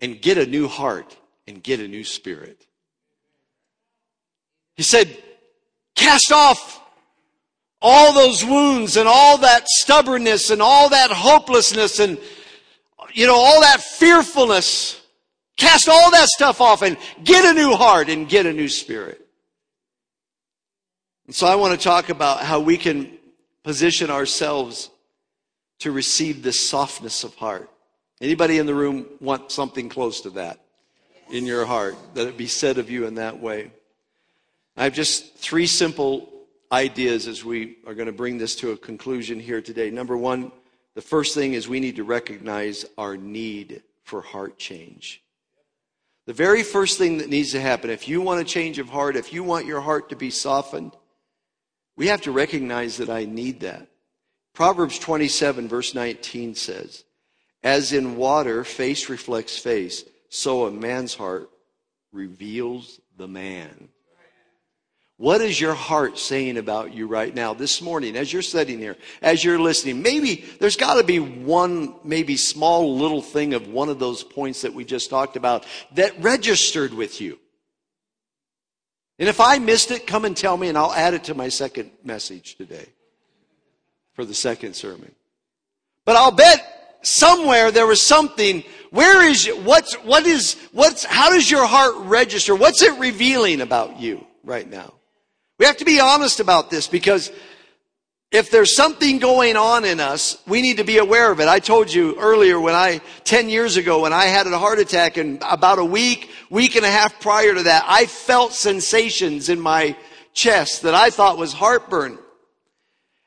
[0.00, 1.16] and get a new heart
[1.46, 2.66] and get a new spirit.
[4.74, 5.16] He said,
[5.94, 6.80] Cast off
[7.82, 12.18] all those wounds and all that stubbornness and all that hopelessness and,
[13.12, 15.00] you know, all that fearfulness.
[15.56, 19.20] Cast all that stuff off and get a new heart and get a new spirit.
[21.26, 23.18] And so I want to talk about how we can
[23.64, 24.88] position ourselves
[25.80, 27.70] to receive this softness of heart.
[28.20, 30.60] Anybody in the room want something close to that
[31.30, 33.70] in your heart, that it be said of you in that way?
[34.76, 36.32] I have just three simple
[36.70, 39.90] ideas as we are going to bring this to a conclusion here today.
[39.90, 40.52] Number one,
[40.94, 45.22] the first thing is we need to recognize our need for heart change.
[46.26, 49.16] The very first thing that needs to happen, if you want a change of heart,
[49.16, 50.92] if you want your heart to be softened,
[51.96, 53.88] we have to recognize that I need that.
[54.58, 57.04] Proverbs 27, verse 19 says,
[57.62, 61.48] As in water, face reflects face, so a man's heart
[62.10, 63.88] reveals the man.
[65.16, 68.96] What is your heart saying about you right now this morning as you're sitting here,
[69.22, 70.02] as you're listening?
[70.02, 74.62] Maybe there's got to be one, maybe small little thing of one of those points
[74.62, 77.38] that we just talked about that registered with you.
[79.20, 81.48] And if I missed it, come and tell me and I'll add it to my
[81.48, 82.88] second message today
[84.18, 85.14] for the second sermon.
[86.04, 88.64] But I'll bet somewhere there was something.
[88.90, 92.56] Where is, what's, what is, what's, how does your heart register?
[92.56, 94.92] What's it revealing about you right now?
[95.60, 97.30] We have to be honest about this because
[98.32, 101.46] if there's something going on in us, we need to be aware of it.
[101.46, 105.16] I told you earlier when I, 10 years ago, when I had a heart attack
[105.16, 109.60] and about a week, week and a half prior to that, I felt sensations in
[109.60, 109.96] my
[110.34, 112.18] chest that I thought was heartburn.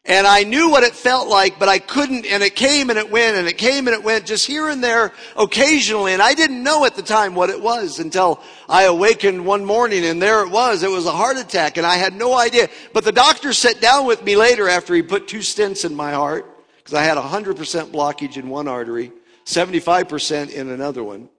[0.04, 3.12] And I knew what it felt like, but I couldn't, and it came and it
[3.12, 6.64] went, and it came and it went, just here and there occasionally, and I didn't
[6.64, 10.50] know at the time what it was until I awakened one morning, and there it
[10.50, 10.82] was.
[10.82, 12.68] It was a heart attack, and I had no idea.
[12.94, 16.14] But the doctor sat down with me later after he put two stents in my
[16.14, 16.48] heart,
[16.78, 17.56] because I had 100%
[17.92, 19.12] blockage in one artery,
[19.46, 21.30] 75% in another one.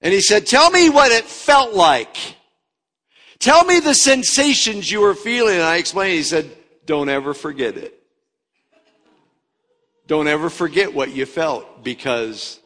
[0.00, 2.16] And he said, tell me what it felt like.
[3.38, 5.54] Tell me the sensations you were feeling.
[5.54, 6.50] And I explained, he said,
[6.90, 7.94] don't ever forget it.
[10.08, 12.58] Don't ever forget what you felt because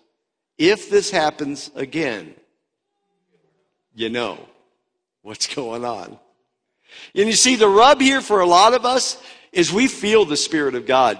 [0.56, 2.34] if this happens again,
[3.94, 4.38] you know.
[5.20, 6.18] what's going on.
[7.14, 9.22] And you see, the rub here for a lot of us
[9.52, 11.18] is we feel the Spirit of God.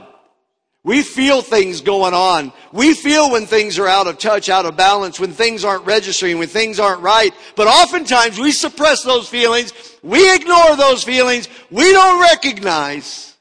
[0.85, 2.53] We feel things going on.
[2.71, 6.39] We feel when things are out of touch, out of balance, when things aren't registering,
[6.39, 7.33] when things aren't right.
[7.57, 9.73] But oftentimes we suppress those feelings.
[10.03, 11.49] We ignore those feelings.
[11.71, 13.35] We don't recognize.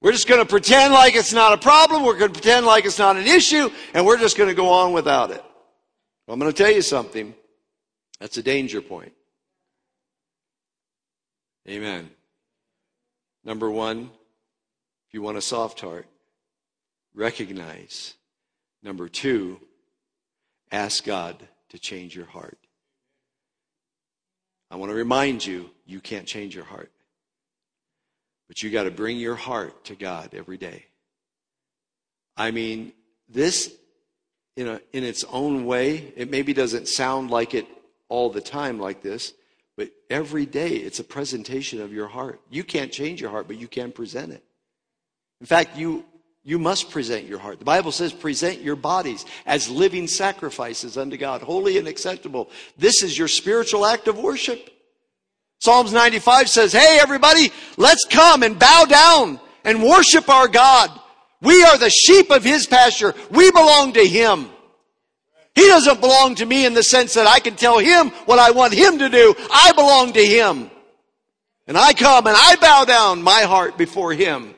[0.00, 2.04] We're just going to pretend like it's not a problem.
[2.04, 3.68] We're going to pretend like it's not an issue.
[3.94, 5.42] And we're just going to go on without it.
[6.28, 7.34] I'm going to tell you something.
[8.20, 9.12] That's a danger point.
[11.68, 12.10] Amen.
[13.44, 14.10] Number one,
[15.12, 16.06] you want a soft heart,
[17.14, 18.14] recognize.
[18.82, 19.60] Number two,
[20.70, 21.36] ask God
[21.68, 22.58] to change your heart.
[24.70, 26.90] I want to remind you, you can't change your heart.
[28.48, 30.86] But you got to bring your heart to God every day.
[32.36, 32.92] I mean,
[33.28, 33.74] this,
[34.56, 37.66] in, a, in its own way, it maybe doesn't sound like it
[38.08, 39.34] all the time like this,
[39.76, 42.40] but every day it's a presentation of your heart.
[42.50, 44.42] You can't change your heart, but you can present it.
[45.42, 46.04] In fact, you,
[46.44, 47.58] you must present your heart.
[47.58, 52.48] The Bible says, present your bodies as living sacrifices unto God, holy and acceptable.
[52.78, 54.70] This is your spiritual act of worship.
[55.58, 60.96] Psalms 95 says, Hey, everybody, let's come and bow down and worship our God.
[61.40, 63.12] We are the sheep of his pasture.
[63.32, 64.48] We belong to him.
[65.56, 68.52] He doesn't belong to me in the sense that I can tell him what I
[68.52, 69.34] want him to do.
[69.50, 70.70] I belong to him.
[71.66, 74.54] And I come and I bow down my heart before him.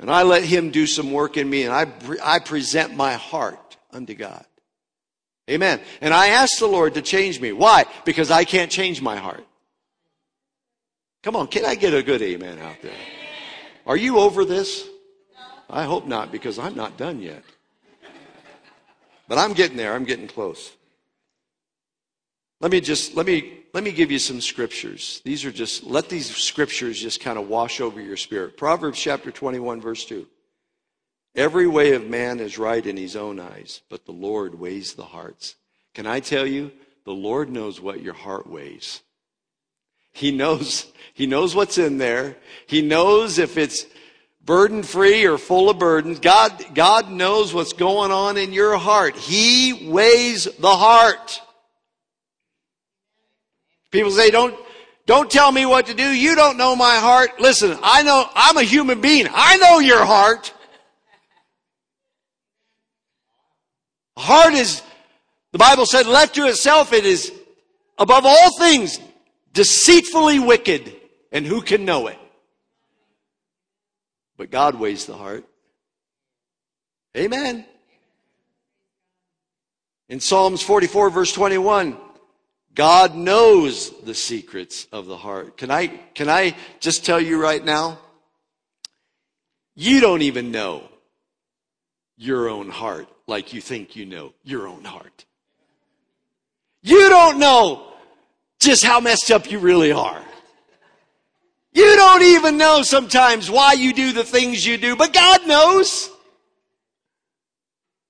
[0.00, 1.86] And I let him do some work in me and I,
[2.24, 4.44] I present my heart unto God.
[5.48, 5.80] Amen.
[6.00, 7.52] And I ask the Lord to change me.
[7.52, 7.84] Why?
[8.06, 9.44] Because I can't change my heart.
[11.22, 12.94] Come on, can I get a good amen out there?
[13.86, 14.88] Are you over this?
[15.68, 17.44] I hope not because I'm not done yet.
[19.28, 19.92] But I'm getting there.
[19.94, 20.72] I'm getting close.
[22.60, 25.22] Let me just, let me, let me give you some scriptures.
[25.24, 28.56] These are just, let these scriptures just kind of wash over your spirit.
[28.56, 30.26] Proverbs chapter 21 verse 2.
[31.34, 35.04] Every way of man is right in his own eyes, but the Lord weighs the
[35.04, 35.54] hearts.
[35.94, 36.70] Can I tell you,
[37.04, 39.00] the Lord knows what your heart weighs.
[40.12, 42.36] He knows, he knows what's in there.
[42.66, 43.86] He knows if it's
[44.44, 46.18] burden free or full of burdens.
[46.18, 49.16] God, God knows what's going on in your heart.
[49.16, 51.40] He weighs the heart.
[53.90, 54.54] People say, don't,
[55.06, 56.08] don't tell me what to do.
[56.08, 57.40] You don't know my heart.
[57.40, 59.26] Listen, I know, I'm a human being.
[59.32, 60.52] I know your heart.
[64.16, 64.82] Heart is,
[65.52, 67.32] the Bible said, left to itself, it is
[67.98, 69.00] above all things
[69.52, 70.94] deceitfully wicked.
[71.32, 72.18] And who can know it?
[74.36, 75.44] But God weighs the heart.
[77.16, 77.64] Amen.
[80.08, 81.96] In Psalms 44 verse 21,
[82.74, 85.56] God knows the secrets of the heart.
[85.56, 87.98] Can I, can I just tell you right now?
[89.74, 90.84] You don't even know
[92.16, 95.24] your own heart like you think you know your own heart.
[96.82, 97.92] You don't know
[98.58, 100.22] just how messed up you really are.
[101.72, 106.10] You don't even know sometimes why you do the things you do, but God knows.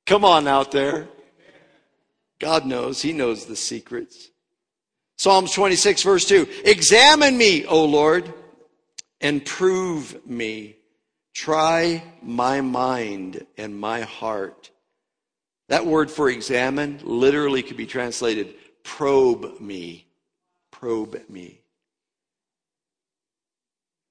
[0.06, 1.08] Come on out there.
[2.38, 3.02] God knows.
[3.02, 4.30] He knows the secrets.
[5.20, 6.48] Psalms 26 verse 2.
[6.64, 8.32] Examine me, O Lord,
[9.20, 10.76] and prove me.
[11.34, 14.70] Try my mind and my heart.
[15.68, 20.06] That word for examine literally could be translated probe me.
[20.70, 21.60] Probe me.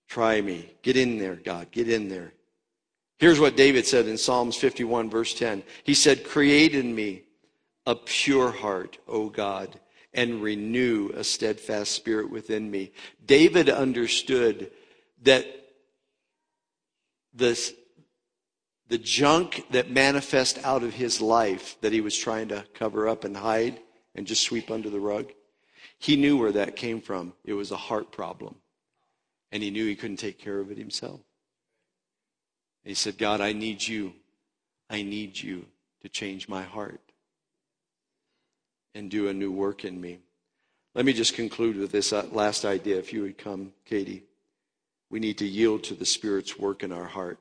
[0.09, 0.69] Try me.
[0.83, 1.71] Get in there, God.
[1.71, 2.33] Get in there.
[3.17, 5.63] Here's what David said in Psalms 51, verse 10.
[5.83, 7.23] He said, Create in me
[7.87, 9.79] a pure heart, O God,
[10.13, 12.91] and renew a steadfast spirit within me.
[13.25, 14.71] David understood
[15.21, 15.45] that
[17.33, 17.73] this,
[18.87, 23.23] the junk that manifest out of his life that he was trying to cover up
[23.23, 23.79] and hide
[24.15, 25.31] and just sweep under the rug,
[25.99, 27.33] he knew where that came from.
[27.43, 28.55] It was a heart problem.
[29.51, 31.21] And he knew he couldn't take care of it himself.
[32.83, 34.13] he said, God, I need you.
[34.89, 35.65] I need you
[36.01, 37.08] to change my heart
[38.95, 40.19] and do a new work in me.
[40.95, 42.97] Let me just conclude with this uh, last idea.
[42.97, 44.23] If you would come, Katie,
[45.09, 47.39] we need to yield to the Spirit's work in our heart.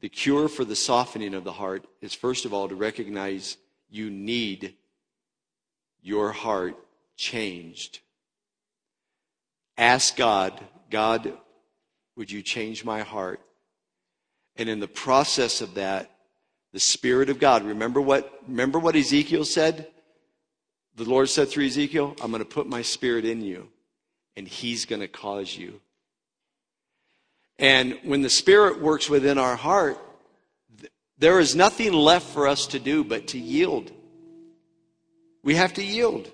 [0.00, 3.56] The cure for the softening of the heart is, first of all, to recognize
[3.90, 4.74] you need
[6.02, 6.76] your heart
[7.16, 7.98] changed.
[9.76, 10.58] Ask God,
[10.90, 11.32] God,
[12.16, 13.40] would you change my heart?
[14.56, 16.10] And in the process of that,
[16.72, 19.88] the Spirit of God, remember what, remember what Ezekiel said?
[20.98, 23.68] The Lord said through Ezekiel, I'm going to put my spirit in you,
[24.36, 25.80] and he's going to cause you.
[27.56, 29.96] And when the spirit works within our heart,
[31.16, 33.92] there is nothing left for us to do but to yield.
[35.44, 36.32] We have to yield.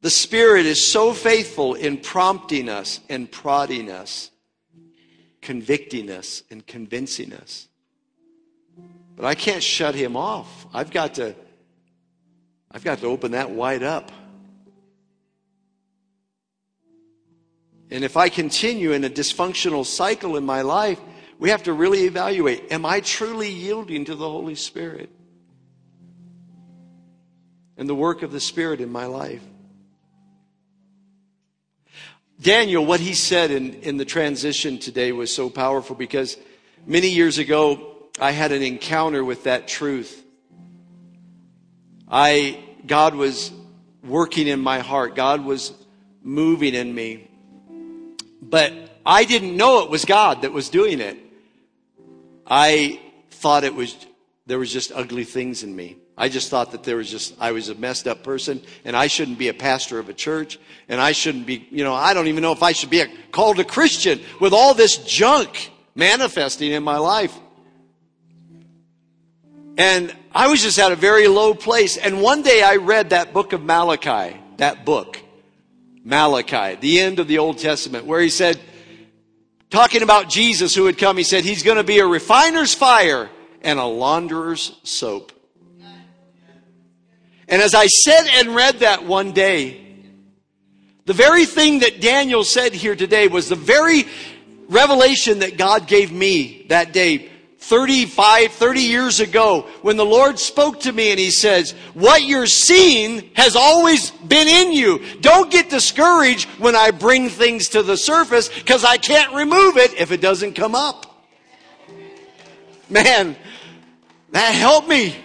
[0.00, 4.32] The Spirit is so faithful in prompting us and prodding us,
[5.40, 7.68] convicting us and convincing us.
[9.16, 10.66] But I can't shut him off.
[10.72, 11.34] I've got to
[12.70, 14.10] I've got to open that wide up.
[17.90, 20.98] And if I continue in a dysfunctional cycle in my life,
[21.38, 25.10] we have to really evaluate am I truly yielding to the Holy Spirit
[27.76, 29.42] and the work of the Spirit in my life?
[32.40, 36.36] Daniel, what he said in, in the transition today was so powerful because
[36.86, 37.91] many years ago,
[38.22, 40.24] I had an encounter with that truth.
[42.08, 43.50] I, God was
[44.04, 45.16] working in my heart.
[45.16, 45.72] God was
[46.22, 47.28] moving in me.
[48.40, 51.18] But I didn't know it was God that was doing it.
[52.46, 53.00] I
[53.30, 53.96] thought it was,
[54.46, 55.96] there was just ugly things in me.
[56.16, 59.08] I just thought that there was just, I was a messed up person and I
[59.08, 62.28] shouldn't be a pastor of a church and I shouldn't be, you know, I don't
[62.28, 66.70] even know if I should be a, called a Christian with all this junk manifesting
[66.70, 67.36] in my life.
[69.82, 71.96] And I was just at a very low place.
[71.96, 75.20] And one day I read that book of Malachi, that book,
[76.04, 78.60] Malachi, the end of the Old Testament, where he said,
[79.70, 83.28] talking about Jesus who had come, he said, he's going to be a refiner's fire
[83.60, 85.32] and a launderer's soap.
[87.48, 89.84] And as I said and read that one day,
[91.06, 94.04] the very thing that Daniel said here today was the very
[94.68, 97.31] revelation that God gave me that day
[97.62, 102.48] 35, 30 years ago when the Lord spoke to me and He says, what you're
[102.48, 105.00] seeing has always been in you.
[105.20, 109.94] Don't get discouraged when I bring things to the surface because I can't remove it
[109.94, 111.06] if it doesn't come up.
[112.90, 113.36] Man,
[114.32, 115.16] that helped me.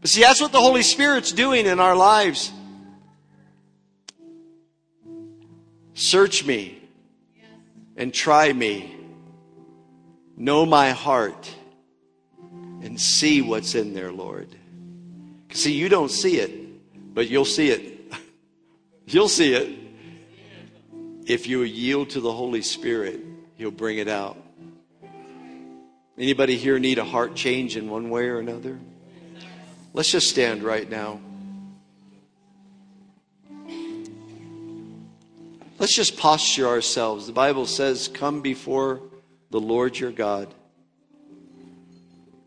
[0.00, 2.50] But see, that's what the Holy Spirit's doing in our lives.
[5.92, 6.82] Search me
[7.96, 8.91] and try me
[10.42, 11.54] Know my heart
[12.80, 14.48] and see what's in there, Lord.
[15.52, 18.12] See, you don't see it, but you'll see it.
[19.06, 19.78] you'll see it.
[21.26, 23.20] If you yield to the Holy Spirit,
[23.54, 24.36] He'll bring it out.
[26.18, 28.80] Anybody here need a heart change in one way or another?
[29.92, 31.20] Let's just stand right now.
[35.78, 37.28] Let's just posture ourselves.
[37.28, 39.02] The Bible says, Come before
[39.52, 40.52] the Lord your God.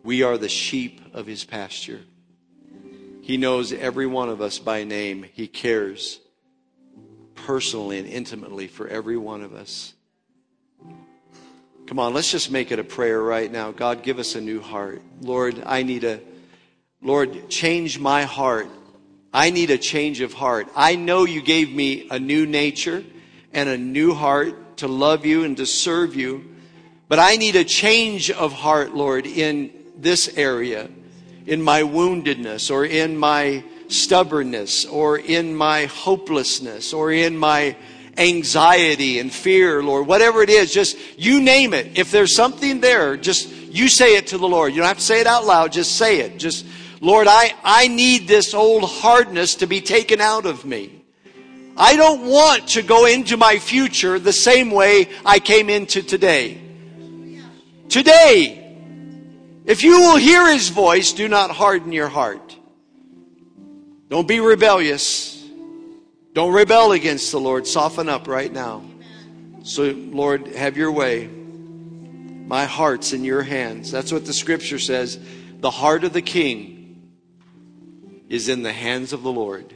[0.04, 2.02] We are the sheep of his pasture.
[3.22, 5.24] He knows every one of us by name.
[5.32, 6.20] He cares
[7.36, 9.94] personally and intimately for every one of us.
[11.86, 13.72] Come on, let's just make it a prayer right now.
[13.72, 15.04] God, give us a new heart.
[15.22, 16.20] Lord, I need a,
[17.04, 18.68] Lord, change my heart.
[19.32, 20.68] I need a change of heart.
[20.76, 23.04] I know you gave me a new nature
[23.54, 26.55] and a new heart to love you and to serve you.
[27.08, 30.90] But I need a change of heart, Lord, in this area,
[31.46, 37.76] in my woundedness or in my stubbornness or in my hopelessness or in my
[38.18, 41.98] anxiety and fear, Lord, whatever it is, just you name it.
[41.98, 44.74] If there's something there, just you say it to the Lord.
[44.74, 46.38] You don't have to say it out loud, just say it.
[46.38, 46.66] Just,
[47.02, 51.04] Lord, I, I need this old hardness to be taken out of me.
[51.78, 56.62] I don't want to go into my future the same way I came into today.
[57.90, 58.78] Today,
[59.66, 62.56] if you will hear his voice, do not harden your heart.
[64.10, 65.44] Don't be rebellious.
[66.34, 67.66] Don't rebel against the Lord.
[67.66, 68.84] Soften up right now.
[69.64, 71.28] So, Lord, have your way.
[71.28, 73.92] My heart's in your hands.
[73.92, 75.20] That's what the scripture says.
[75.60, 77.12] The heart of the king
[78.30, 79.74] is in the hands of the Lord.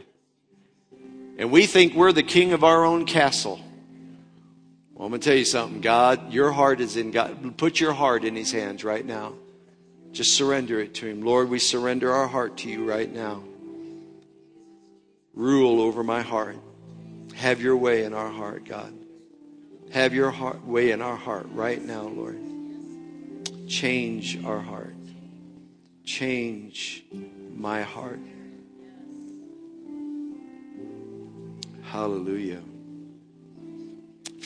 [1.38, 3.60] And we think we're the king of our own castle.
[5.00, 5.80] Well, I'm going to tell you something.
[5.80, 7.58] God, your heart is in God.
[7.58, 9.34] Put your heart in His hands right now.
[10.12, 11.22] Just surrender it to Him.
[11.22, 13.42] Lord, we surrender our heart to you right now.
[15.34, 16.58] Rule over my heart.
[17.36, 18.94] Have your way in our heart, God.
[19.94, 22.38] Have your heart, way in our heart right now, Lord.
[23.70, 24.96] Change our heart.
[26.04, 27.06] Change
[27.56, 28.20] my heart.
[31.84, 32.60] Hallelujah.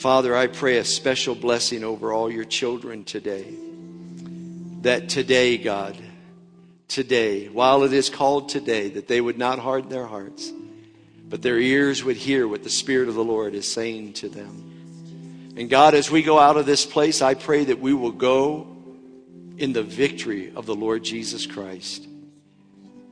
[0.04, 3.54] Father, I pray a special blessing over all your children today.
[4.82, 5.96] That today, God,
[6.88, 10.52] today, while it is called today, that they would not harden their hearts,
[11.26, 15.54] but their ears would hear what the Spirit of the Lord is saying to them.
[15.56, 18.66] And God, as we go out of this place, I pray that we will go
[19.56, 22.06] in the victory of the Lord Jesus Christ.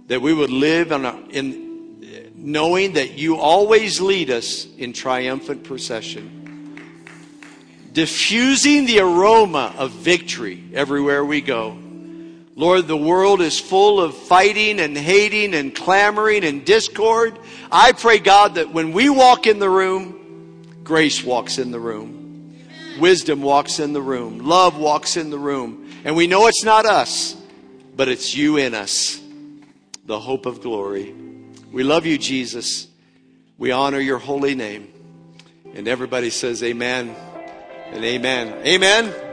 [0.09, 5.64] That we would live in, a, in knowing that you always lead us in triumphant
[5.64, 6.40] procession,
[7.93, 11.76] diffusing the aroma of victory everywhere we go.
[12.55, 17.38] Lord, the world is full of fighting and hating and clamoring and discord.
[17.70, 22.59] I pray, God, that when we walk in the room, grace walks in the room.
[23.01, 24.40] Wisdom walks in the room.
[24.40, 25.90] Love walks in the room.
[26.05, 27.34] And we know it's not us,
[27.97, 29.20] but it's you in us,
[30.05, 31.14] the hope of glory.
[31.72, 32.86] We love you, Jesus.
[33.57, 34.93] We honor your holy name.
[35.74, 37.16] And everybody says amen
[37.93, 38.66] and amen.
[38.66, 39.31] Amen.